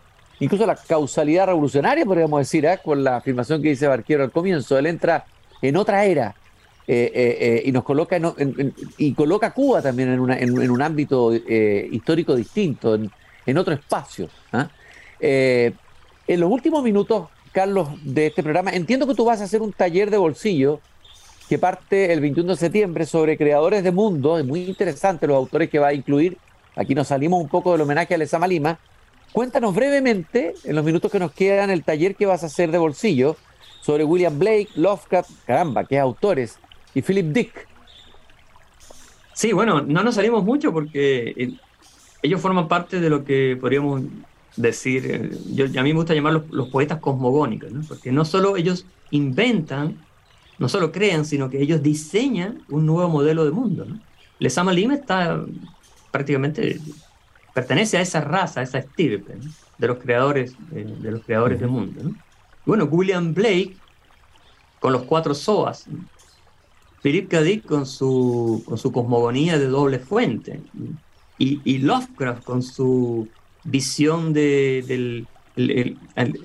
incluso 0.41 0.67
la 0.67 0.75
causalidad 0.75 1.47
revolucionaria, 1.47 2.05
podríamos 2.05 2.41
decir, 2.41 2.65
¿eh? 2.65 2.81
con 2.83 3.05
la 3.05 3.19
afirmación 3.19 3.63
que 3.63 3.69
dice 3.69 3.87
Barquero 3.87 4.25
al 4.25 4.33
comienzo. 4.33 4.77
Él 4.79 4.87
entra 4.87 5.25
en 5.63 5.77
otra 5.77 6.05
era 6.05 6.35
eh, 6.87 7.13
eh, 7.15 7.63
y 7.67 7.73
nos 7.73 7.85
coloca 7.85 8.19
y 8.99 9.13
coloca 9.13 9.49
a 9.49 9.51
Cuba 9.53 9.81
también 9.83 10.09
en, 10.09 10.71
un 10.71 10.83
ámbito 10.83 11.33
histórico 11.35 12.35
distinto, 12.35 12.95
en, 12.95 13.59
otro 13.59 13.75
espacio. 13.75 14.29
¿ah? 14.53 14.69
en 15.21 16.41
los 16.41 16.51
últimos 16.51 16.83
minutos, 16.83 17.29
Carlos, 17.53 17.89
de 18.03 18.29
este 18.29 18.43
programa, 18.43 18.73
entiendo 18.73 19.07
que 19.07 19.15
tú 19.15 19.25
vas 19.25 19.41
a 19.41 19.45
hacer 19.45 19.61
un 19.61 19.73
taller 19.73 20.11
de 20.11 20.17
bolsillo 20.17 20.81
que 21.51 21.59
parte 21.59 22.13
el 22.13 22.21
21 22.21 22.53
de 22.53 22.57
septiembre 22.57 23.05
sobre 23.07 23.37
creadores 23.37 23.83
de 23.83 23.91
mundo, 23.91 24.39
es 24.39 24.45
muy 24.45 24.63
interesante 24.63 25.27
los 25.27 25.37
autores 25.37 25.69
que 25.69 25.81
va 25.81 25.89
a 25.89 25.93
incluir. 25.93 26.39
Aquí 26.77 26.95
nos 26.95 27.09
salimos 27.09 27.43
un 27.43 27.49
poco 27.49 27.73
del 27.73 27.81
homenaje 27.81 28.15
a 28.15 28.19
Lezama 28.19 28.47
Lima, 28.47 28.79
Cuéntanos 29.33 29.75
brevemente, 29.75 30.55
en 30.63 30.77
los 30.77 30.85
minutos 30.85 31.11
que 31.11 31.19
nos 31.19 31.33
quedan, 31.33 31.71
el 31.71 31.83
taller 31.83 32.15
que 32.15 32.27
vas 32.27 32.45
a 32.45 32.47
hacer 32.47 32.71
de 32.71 32.79
bolsillo 32.79 33.37
sobre 33.81 34.05
William 34.05 34.39
Blake, 34.39 34.69
Lovecraft, 34.77 35.31
caramba, 35.45 35.85
qué 35.85 35.99
autores, 35.99 36.61
y 36.95 37.03
Philip 37.03 37.27
Dick. 37.27 37.67
Sí, 39.35 39.53
bueno, 39.53 39.81
no 39.83 40.05
nos 40.05 40.15
salimos 40.15 40.45
mucho 40.45 40.73
porque 40.73 41.35
eh, 41.37 41.53
ellos 42.23 42.41
forman 42.41 42.69
parte 42.69 43.01
de 43.01 43.11
lo 43.11 43.25
que 43.25 43.59
podríamos 43.61 44.03
decir, 44.57 45.07
eh, 45.07 45.31
yo, 45.53 45.65
a 45.65 45.83
mí 45.83 45.93
me 45.93 45.95
gusta 45.95 46.15
llamarlos 46.15 46.45
los 46.51 46.69
poetas 46.69 47.01
cosmogónicos, 47.01 47.73
¿no? 47.73 47.83
porque 47.89 48.13
no 48.13 48.25
solo 48.25 48.57
ellos 48.57 48.87
inventan, 49.11 49.97
no 50.61 50.69
solo 50.69 50.93
crean, 50.93 51.25
sino 51.25 51.49
que 51.49 51.61
ellos 51.61 51.83
diseñan 51.83 52.63
un 52.69 52.85
nuevo 52.85 53.09
modelo 53.09 53.47
de 53.47 53.51
mundo. 53.51 53.87
¿no? 53.87 53.99
Lesama 54.39 54.73
Lima 54.73 54.95
está 54.95 55.43
prácticamente 56.13 56.79
pertenece 57.55 57.97
a 57.97 58.03
esa 58.03 58.21
raza, 58.21 58.61
a 58.61 58.63
esa 58.63 58.79
estirpe 58.79 59.39
de 59.79 59.87
los 59.89 59.99
creadores, 59.99 60.55
eh, 60.73 60.85
de 61.01 61.11
los 61.11 61.25
creadores 61.25 61.59
del 61.59 61.71
mundo. 61.71 62.13
Bueno, 62.67 62.85
William 62.85 63.33
Blake 63.33 63.75
con 64.81 64.93
los 64.93 65.03
cuatro 65.05 65.35
SOAS, 65.35 65.87
Philip 67.03 67.31
K. 67.31 67.41
Dick 67.41 67.65
con 67.65 67.87
su, 67.87 68.63
con 68.67 68.77
su 68.77 68.93
cosmogonía 68.93 69.59
de 69.59 69.67
doble 69.67 69.99
fuente, 69.99 70.61
y, 71.39 71.79
Lovecraft 71.79 72.45
con 72.45 72.63
su 72.63 73.27
visión 73.65 74.35
de, 74.35 74.85
del... 74.87 75.27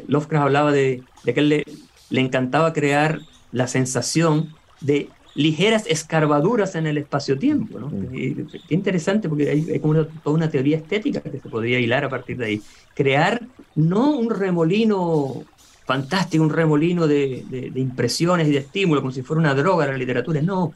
Lovecraft 0.08 0.46
hablaba 0.46 0.72
de, 0.72 1.04
que 1.26 1.34
él 1.36 1.50
le, 1.50 1.66
le 2.10 2.22
encantaba 2.22 2.72
crear 2.72 3.20
la 3.56 3.68
sensación 3.68 4.54
de 4.82 5.08
ligeras 5.34 5.86
escarbaduras 5.88 6.76
en 6.76 6.88
el 6.88 6.98
espacio-tiempo. 6.98 7.80
¿no? 7.80 7.90
Qué 8.12 8.76
interesante 8.76 9.30
porque 9.30 9.50
hay, 9.50 9.80
como 9.80 10.06
toda 10.06 10.36
una 10.36 10.50
teoría 10.50 10.76
estética 10.76 11.22
que 11.22 11.40
se 11.40 11.50
podría 11.50 11.80
hilar 11.80 12.04
a 12.04 12.10
partir 12.10 12.36
de 12.38 12.46
ahí. 12.46 12.62
Crear 12.94 13.42
no 13.76 14.12
un 14.12 14.30
remolino 14.30 15.46
fantástico, 15.86 16.44
un 16.44 16.50
remolino 16.50 17.08
de, 17.08 17.72
impresiones 17.76 18.50
y 18.50 18.52
de 18.52 18.58
estímulos, 18.58 19.02
como 19.02 19.14
si 19.14 19.22
fuera 19.22 19.40
una 19.40 19.56
droga 19.56 19.88
la 19.88 19.98
literatura, 19.98 20.42
no, 20.42 20.74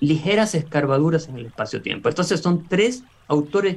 ligeras 0.00 0.56
escarbaduras 0.56 1.28
en 1.28 1.36
el 1.38 1.46
espacio-tiempo. 1.46 2.08
Entonces 2.08 2.40
son 2.40 2.66
tres 2.66 3.04
autores 3.28 3.76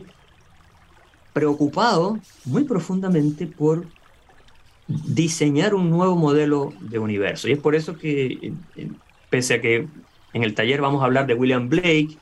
preocupados 1.34 2.18
muy 2.46 2.64
profundamente 2.64 3.46
por 3.46 3.86
diseñar 4.90 5.76
un 5.76 5.90
nuevo 5.90 6.16
modelo 6.16 6.74
de 6.82 7.00
universo. 7.00 7.48
Y 7.48 7.54
es 7.54 7.60
por 7.60 7.76
eso 7.76 7.98
que, 7.98 8.54
pese 9.30 9.54
a 9.56 9.62
que 9.62 9.88
en 10.34 10.44
el 10.44 10.56
taller 10.56 10.82
vamos 10.82 11.02
a 11.02 11.06
hablar 11.06 11.28
de 11.28 11.36
William 11.36 11.70
Blake, 11.70 12.18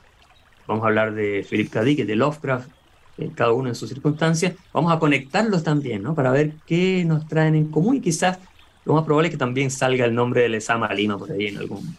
vamos 0.66 0.84
a 0.84 0.88
hablar 0.88 1.14
de 1.14 1.46
Philip 1.48 1.70
K. 1.70 1.82
Dick, 1.82 2.04
de 2.04 2.14
Lovecraft, 2.14 2.68
eh, 3.16 3.30
cada 3.34 3.52
uno 3.52 3.70
en 3.70 3.74
sus 3.74 3.88
circunstancias. 3.88 4.54
Vamos 4.72 4.92
a 4.92 4.98
conectarlos 4.98 5.64
también, 5.64 6.02
¿no? 6.02 6.14
Para 6.14 6.30
ver 6.30 6.52
qué 6.66 7.04
nos 7.06 7.26
traen 7.26 7.54
en 7.54 7.70
común 7.70 7.96
y 7.96 8.00
quizás 8.00 8.38
lo 8.84 8.94
más 8.94 9.04
probable 9.04 9.28
es 9.28 9.32
que 9.32 9.38
también 9.38 9.70
salga 9.70 10.04
el 10.04 10.14
nombre 10.14 10.42
de 10.42 10.50
Lesama 10.50 10.92
Lima 10.92 11.18
por 11.18 11.32
ahí 11.32 11.46
en 11.46 11.58
algún, 11.58 11.96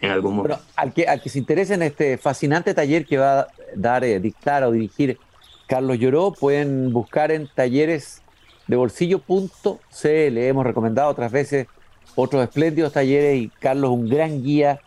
en 0.00 0.10
algún 0.10 0.36
momento. 0.36 0.60
al, 0.76 0.92
que, 0.92 1.06
al 1.06 1.20
que 1.20 1.28
se 1.28 1.40
interese 1.40 1.74
en 1.74 1.82
este 1.82 2.18
fascinante 2.18 2.72
taller 2.72 3.04
que 3.04 3.18
va 3.18 3.40
a 3.40 3.48
dar, 3.74 4.04
eh, 4.04 4.20
dictar 4.20 4.62
o 4.62 4.70
dirigir 4.70 5.18
Carlos 5.66 5.98
Lloró, 5.98 6.32
pueden 6.32 6.92
buscar 6.92 7.32
en 7.32 7.48
talleres 7.52 8.21
de 8.66 8.76
bolsillo.cl. 8.76 10.38
Hemos 10.38 10.66
recomendado 10.66 11.10
otras 11.10 11.32
veces 11.32 11.66
otros 12.14 12.42
espléndidos 12.42 12.92
talleres 12.92 13.36
y 13.40 13.48
Carlos 13.48 13.90
un 13.90 14.08
gran 14.08 14.42
guía 14.42 14.80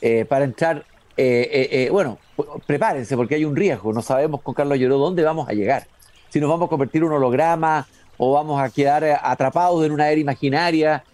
eh, 0.00 0.24
para 0.24 0.44
entrar, 0.44 0.84
eh, 1.16 1.68
eh, 1.70 1.88
bueno, 1.90 2.18
prepárense 2.66 3.16
porque 3.16 3.36
hay 3.36 3.44
un 3.44 3.56
riesgo, 3.56 3.92
no 3.92 4.02
sabemos 4.02 4.42
con 4.42 4.54
Carlos 4.54 4.78
Lloró 4.78 4.98
dónde 4.98 5.22
vamos 5.22 5.48
a 5.48 5.52
llegar, 5.52 5.86
si 6.28 6.40
nos 6.40 6.50
vamos 6.50 6.66
a 6.66 6.70
convertir 6.70 7.02
en 7.02 7.08
un 7.08 7.14
holograma 7.14 7.86
o 8.16 8.32
vamos 8.32 8.60
a 8.60 8.70
quedar 8.70 9.04
atrapados 9.22 9.84
en 9.84 9.92
una 9.92 10.08
era 10.10 10.20
imaginaria, 10.20 11.04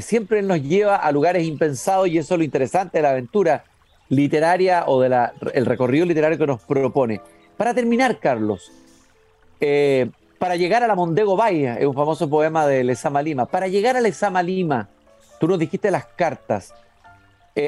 siempre 0.00 0.42
nos 0.42 0.62
lleva 0.62 0.96
a 0.96 1.10
lugares 1.12 1.44
impensados 1.44 2.08
y 2.08 2.18
eso 2.18 2.34
es 2.34 2.38
lo 2.38 2.44
interesante 2.44 2.98
de 2.98 3.02
la 3.02 3.10
aventura 3.10 3.64
literaria 4.08 4.84
o 4.86 5.00
del 5.00 5.14
el 5.54 5.66
recorrido 5.66 6.04
literario 6.04 6.36
que 6.36 6.46
nos 6.46 6.60
propone. 6.62 7.20
Para 7.56 7.74
terminar, 7.74 8.18
Carlos, 8.18 8.70
para 10.38 10.56
llegar 10.56 10.82
a 10.82 10.86
la 10.86 10.94
Mondego 10.94 11.36
Bahía, 11.36 11.74
es 11.74 11.86
un 11.86 11.94
famoso 11.94 12.28
poema 12.28 12.66
de 12.66 12.84
Lezama 12.84 13.22
Lima, 13.22 13.46
para 13.46 13.68
llegar 13.68 13.96
a 13.96 14.00
Lezama 14.00 14.42
Lima, 14.42 14.88
tú 15.40 15.48
nos 15.48 15.58
dijiste 15.58 15.90
las 15.90 16.06
cartas. 16.06 16.74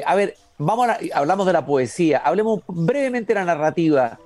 a 0.05 0.15
ver, 0.15 0.35
vamos 0.57 0.87
hablamos 1.13 1.45
de 1.45 1.53
la 1.53 1.65
poesía, 1.65 2.19
hablemos 2.19 2.61
brevemente 2.67 3.33
de 3.33 3.39
la 3.39 3.45
narrativa. 3.45 4.19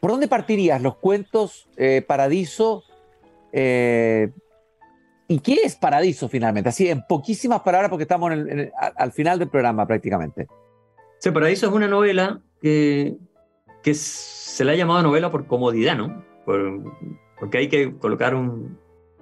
¿Por 0.00 0.12
dónde 0.12 0.28
partirías? 0.28 0.80
¿Los 0.80 0.96
cuentos 0.96 1.68
eh, 1.76 2.02
Paradiso? 2.06 2.84
Eh, 3.52 4.30
¿Y 5.26 5.40
qué 5.40 5.60
es 5.64 5.76
Paradiso 5.76 6.28
finalmente? 6.28 6.68
Así, 6.70 6.88
en 6.88 7.02
poquísimas 7.06 7.60
palabras, 7.60 7.90
porque 7.90 8.04
estamos 8.04 8.32
al 8.96 9.12
final 9.12 9.38
del 9.38 9.48
programa 9.48 9.86
prácticamente. 9.86 10.46
Sí, 11.18 11.30
Paradiso 11.30 11.66
es 11.66 11.72
una 11.72 11.88
novela 11.88 12.40
que, 12.62 13.16
que 13.82 13.94
se 13.94 14.64
le 14.64 14.72
ha 14.72 14.76
llamado 14.76 15.02
novela 15.02 15.30
por 15.30 15.46
comodidad, 15.46 15.96
¿no? 15.96 16.24
Porque 17.38 17.58
hay 17.58 17.68
que 17.68 17.96
colocar, 17.96 18.34
un, 18.34 18.78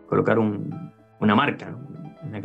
colocar 0.07 0.38
una 0.38 1.35
marca, 1.35 1.76
una 2.22 2.40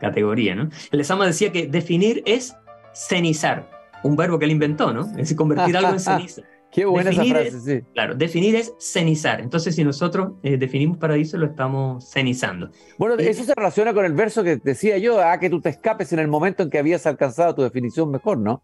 categoría, 0.00 0.54
¿no? 0.54 0.68
El 0.90 1.00
Esama 1.00 1.26
decía 1.26 1.52
que 1.52 1.66
definir 1.66 2.22
es 2.26 2.56
cenizar, 2.94 3.68
un 4.02 4.16
verbo 4.16 4.38
que 4.38 4.44
él 4.44 4.52
inventó, 4.52 4.92
¿no? 4.92 5.06
Es 5.16 5.34
convertir 5.34 5.76
algo 5.76 5.92
en 5.92 6.00
ceniza. 6.00 6.42
Qué 6.72 6.84
buena 6.84 7.10
esa 7.10 7.24
frase, 7.24 7.60
sí. 7.60 7.86
Claro, 7.94 8.14
definir 8.14 8.54
es 8.54 8.74
cenizar. 8.78 9.40
Entonces, 9.40 9.74
si 9.74 9.82
nosotros 9.82 10.32
eh, 10.42 10.58
definimos 10.58 10.98
paraíso, 10.98 11.38
lo 11.38 11.46
estamos 11.46 12.10
cenizando. 12.10 12.70
Bueno, 12.98 13.14
eso 13.14 13.44
se 13.44 13.54
relaciona 13.54 13.94
con 13.94 14.04
el 14.04 14.12
verso 14.12 14.44
que 14.44 14.56
decía 14.56 14.98
yo, 14.98 15.22
a 15.22 15.38
que 15.38 15.48
tú 15.48 15.60
te 15.60 15.70
escapes 15.70 16.12
en 16.12 16.18
el 16.18 16.28
momento 16.28 16.62
en 16.62 16.68
que 16.68 16.78
habías 16.78 17.06
alcanzado 17.06 17.54
tu 17.54 17.62
definición 17.62 18.10
mejor, 18.10 18.38
¿no? 18.38 18.62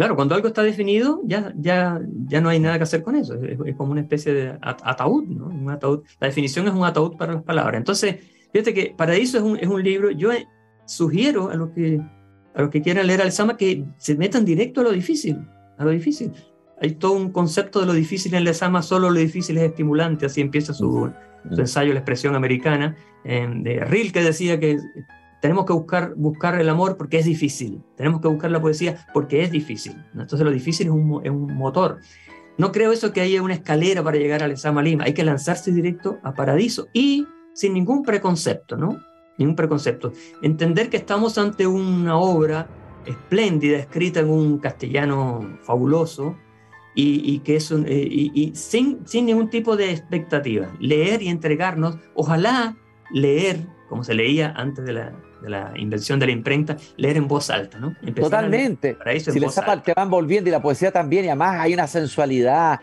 Claro, 0.00 0.16
cuando 0.16 0.34
algo 0.34 0.48
está 0.48 0.62
definido, 0.62 1.20
ya, 1.26 1.52
ya, 1.58 2.00
ya 2.26 2.40
no 2.40 2.48
hay 2.48 2.58
nada 2.58 2.78
que 2.78 2.84
hacer 2.84 3.02
con 3.02 3.16
eso. 3.16 3.34
Es, 3.34 3.76
como 3.76 3.92
una 3.92 4.00
especie 4.00 4.32
de 4.32 4.58
ataúd, 4.62 5.24
¿no? 5.24 5.48
Un 5.48 5.70
ataúd. 5.70 6.04
La 6.18 6.28
definición 6.28 6.66
es 6.66 6.72
un 6.72 6.84
ataúd 6.84 7.18
para 7.18 7.34
las 7.34 7.42
palabras. 7.42 7.76
Entonces, 7.76 8.16
fíjate 8.50 8.72
que 8.72 8.94
Paraíso 8.96 9.36
es 9.36 9.44
un, 9.44 9.58
es 9.58 9.68
un 9.68 9.82
libro, 9.82 10.10
yo 10.10 10.30
sugiero 10.86 11.50
a 11.50 11.54
los 11.54 11.68
que 11.72 12.00
a 12.54 12.62
los 12.62 12.70
que 12.70 12.80
quieran 12.80 13.08
leer 13.08 13.20
al 13.20 13.30
Sama 13.30 13.58
que 13.58 13.84
se 13.98 14.14
metan 14.14 14.46
directo 14.46 14.80
a 14.80 14.84
lo 14.84 14.92
difícil, 14.92 15.36
a 15.76 15.84
lo 15.84 15.90
difícil. 15.90 16.32
Hay 16.80 16.92
todo 16.92 17.12
un 17.12 17.30
concepto 17.30 17.80
de 17.80 17.84
lo 17.84 17.92
difícil 17.92 18.32
en 18.34 18.46
el 18.48 18.54
Sama, 18.54 18.80
solo 18.80 19.10
lo 19.10 19.20
difícil 19.20 19.58
es 19.58 19.64
estimulante, 19.64 20.24
así 20.24 20.40
empieza 20.40 20.72
su, 20.72 21.12
su 21.52 21.60
ensayo 21.60 21.92
La 21.92 21.98
expresión 21.98 22.34
americana, 22.34 22.96
de 23.22 23.84
Rilke 23.84 24.22
decía 24.22 24.58
que 24.58 24.78
tenemos 25.40 25.64
que 25.64 25.72
buscar, 25.72 26.14
buscar 26.16 26.60
el 26.60 26.68
amor 26.68 26.96
porque 26.96 27.18
es 27.18 27.24
difícil, 27.24 27.82
tenemos 27.96 28.20
que 28.20 28.28
buscar 28.28 28.50
la 28.50 28.60
poesía 28.60 29.06
porque 29.12 29.42
es 29.42 29.50
difícil. 29.50 29.96
Entonces 30.12 30.40
lo 30.40 30.50
difícil 30.50 30.88
es 30.88 30.92
un, 30.92 31.20
es 31.24 31.30
un 31.30 31.54
motor. 31.54 31.98
No 32.58 32.72
creo 32.72 32.92
eso 32.92 33.12
que 33.12 33.20
haya 33.20 33.42
una 33.42 33.54
escalera 33.54 34.02
para 34.02 34.18
llegar 34.18 34.42
al 34.42 34.52
Esama 34.52 34.82
Lima, 34.82 35.04
hay 35.04 35.14
que 35.14 35.24
lanzarse 35.24 35.72
directo 35.72 36.18
a 36.22 36.34
Paradiso 36.34 36.88
y 36.92 37.26
sin 37.54 37.74
ningún 37.74 38.02
preconcepto, 38.02 38.76
¿no? 38.76 38.98
Ningún 39.38 39.56
preconcepto. 39.56 40.12
Entender 40.42 40.90
que 40.90 40.98
estamos 40.98 41.38
ante 41.38 41.66
una 41.66 42.18
obra 42.18 42.68
espléndida, 43.06 43.78
escrita 43.78 44.20
en 44.20 44.28
un 44.28 44.58
castellano 44.58 45.58
fabuloso, 45.62 46.36
y, 46.94 47.38
que 47.38 47.56
es 47.56 47.70
un, 47.70 47.86
eh, 47.86 48.08
y, 48.10 48.52
sin, 48.54 49.06
sin 49.06 49.26
ningún 49.26 49.48
tipo 49.48 49.76
de 49.76 49.90
expectativa. 49.90 50.68
Leer 50.80 51.22
y 51.22 51.28
entregarnos, 51.28 51.96
ojalá 52.14 52.76
leer, 53.10 53.66
como 53.88 54.04
se 54.04 54.12
leía 54.12 54.52
antes 54.56 54.84
de 54.84 54.92
la, 54.92 55.12
de 55.40 55.50
la 55.50 55.72
invención 55.76 56.18
de 56.18 56.26
la 56.26 56.32
imprenta, 56.32 56.76
leer 56.96 57.16
en 57.16 57.28
voz 57.28 57.50
alta, 57.50 57.78
¿no? 57.78 57.94
Totalmente. 58.14 58.96
si 59.18 59.40
les 59.40 59.54
te 59.84 59.94
van 59.94 60.10
volviendo 60.10 60.48
y 60.48 60.52
la 60.52 60.62
poesía 60.62 60.92
también, 60.92 61.24
y 61.24 61.28
además 61.28 61.60
hay 61.60 61.74
una 61.74 61.86
sensualidad, 61.86 62.80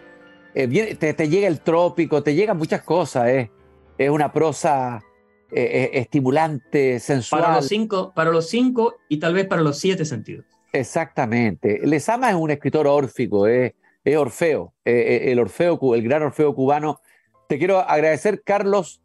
eh, 0.60 0.96
te, 0.96 1.30
llega 1.30 1.48
el 1.48 1.60
trópico, 1.60 2.24
te 2.24 2.34
llegan 2.34 2.58
muchas 2.58 2.82
cosas, 2.82 3.28
eh. 3.30 3.52
es 3.98 4.10
una 4.10 4.34
prosa 4.34 5.04
eh, 5.52 5.92
estimulante, 5.94 7.00
sensual. 7.00 7.44
Para 7.44 7.56
los, 7.58 7.68
cinco, 7.68 8.12
para 8.16 8.32
los 8.32 8.50
cinco 8.50 8.96
y 9.08 9.18
tal 9.18 9.36
vez 9.36 9.46
para 9.46 9.62
los 9.62 9.78
siete 9.78 10.04
sentidos. 10.04 10.46
Exactamente. 10.74 11.82
Lesama 11.84 12.30
es 12.30 12.36
un 12.36 12.50
escritor 12.50 12.88
órfico, 12.88 13.46
es 13.48 13.74
Orfeo, 14.18 14.74
el 14.84 15.38
Orfeo, 15.40 15.80
el 15.94 16.02
gran 16.02 16.24
Orfeo 16.24 16.56
cubano. 16.56 17.02
Te 17.48 17.58
quiero 17.58 17.80
agradecer, 17.80 18.42
Carlos, 18.44 19.02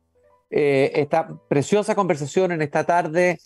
eh, 0.53 0.93
esta 1.01 1.35
preciosa 1.49 1.95
conversación 1.95 2.53
en 2.53 2.61
esta 2.61 2.85
tarde 2.85 3.39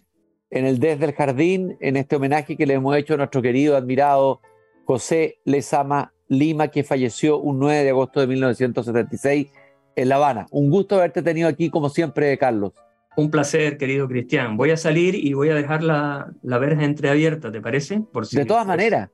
en 0.51 0.67
el 0.67 0.79
Desde 0.79 1.05
el 1.05 1.13
Jardín, 1.13 1.77
en 1.81 1.97
este 1.97 2.17
homenaje 2.17 2.57
que 2.57 2.67
le 2.67 2.75
hemos 2.75 2.97
hecho 2.97 3.15
a 3.15 3.17
nuestro 3.17 3.43
querido, 3.43 3.77
admirado 3.77 4.41
José 4.85 5.39
Lezama 5.45 6.13
Lima, 6.29 6.69
que 6.69 6.85
falleció 6.85 7.39
un 7.39 7.59
9 7.61 7.85
de 7.85 7.91
agosto 7.91 8.21
de 8.21 8.27
1976 8.27 9.49
en 9.95 10.09
La 10.09 10.17
Habana. 10.17 10.47
Un 10.51 10.69
gusto 10.69 10.97
haberte 10.97 11.23
tenido 11.23 11.49
aquí, 11.49 11.71
como 11.71 11.89
siempre, 11.89 12.37
Carlos. 12.39 12.73
Un 13.17 13.31
placer, 13.31 13.79
querido 13.79 14.09
Cristian. 14.09 14.57
Voy 14.57 14.73
a 14.73 14.77
salir 14.77 15.15
y 15.15 15.33
voy 15.33 15.49
a 15.49 15.55
dejar 15.55 15.83
la, 15.83 16.33
la 16.43 16.59
verja 16.59 16.85
entreabierta, 16.85 17.51
¿te 17.51 17.61
parece? 17.61 18.01
Por 18.01 18.27
si 18.27 18.37
de 18.37 18.45
todas 18.45 18.67
maneras. 18.67 19.11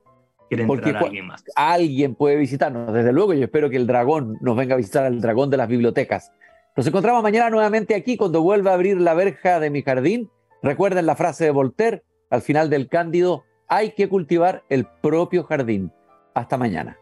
Porque 0.67 0.91
alguien 0.91 1.27
más. 1.27 1.45
Alguien 1.57 2.15
puede 2.15 2.37
visitarnos, 2.37 2.93
desde 2.93 3.13
luego. 3.13 3.33
Yo 3.33 3.45
espero 3.45 3.71
que 3.71 3.77
el 3.77 3.87
dragón 3.87 4.37
nos 4.41 4.57
venga 4.57 4.75
a 4.75 4.77
visitar 4.77 5.05
al 5.05 5.21
dragón 5.21 5.51
de 5.51 5.57
las 5.57 5.69
bibliotecas. 5.69 6.31
Nos 6.75 6.87
encontramos 6.87 7.23
mañana 7.23 7.51
nuevamente 7.51 7.95
aquí 7.95 8.17
cuando 8.17 8.41
vuelva 8.41 8.71
a 8.71 8.75
abrir 8.75 8.99
la 8.99 9.13
verja 9.13 9.61
de 9.61 9.69
mi 9.69 9.83
jardín. 9.83 10.31
Recuerden 10.63 11.05
la 11.05 11.17
frase 11.17 11.45
de 11.45 11.51
Voltaire 11.51 12.03
al 12.31 12.41
final 12.41 12.71
del 12.71 12.89
Cándido, 12.89 13.45
hay 13.69 13.93
que 13.93 14.09
cultivar 14.09 14.65
el 14.71 14.87
propio 15.03 15.45
jardín. 15.45 15.93
Hasta 16.33 16.57
mañana. 16.57 16.97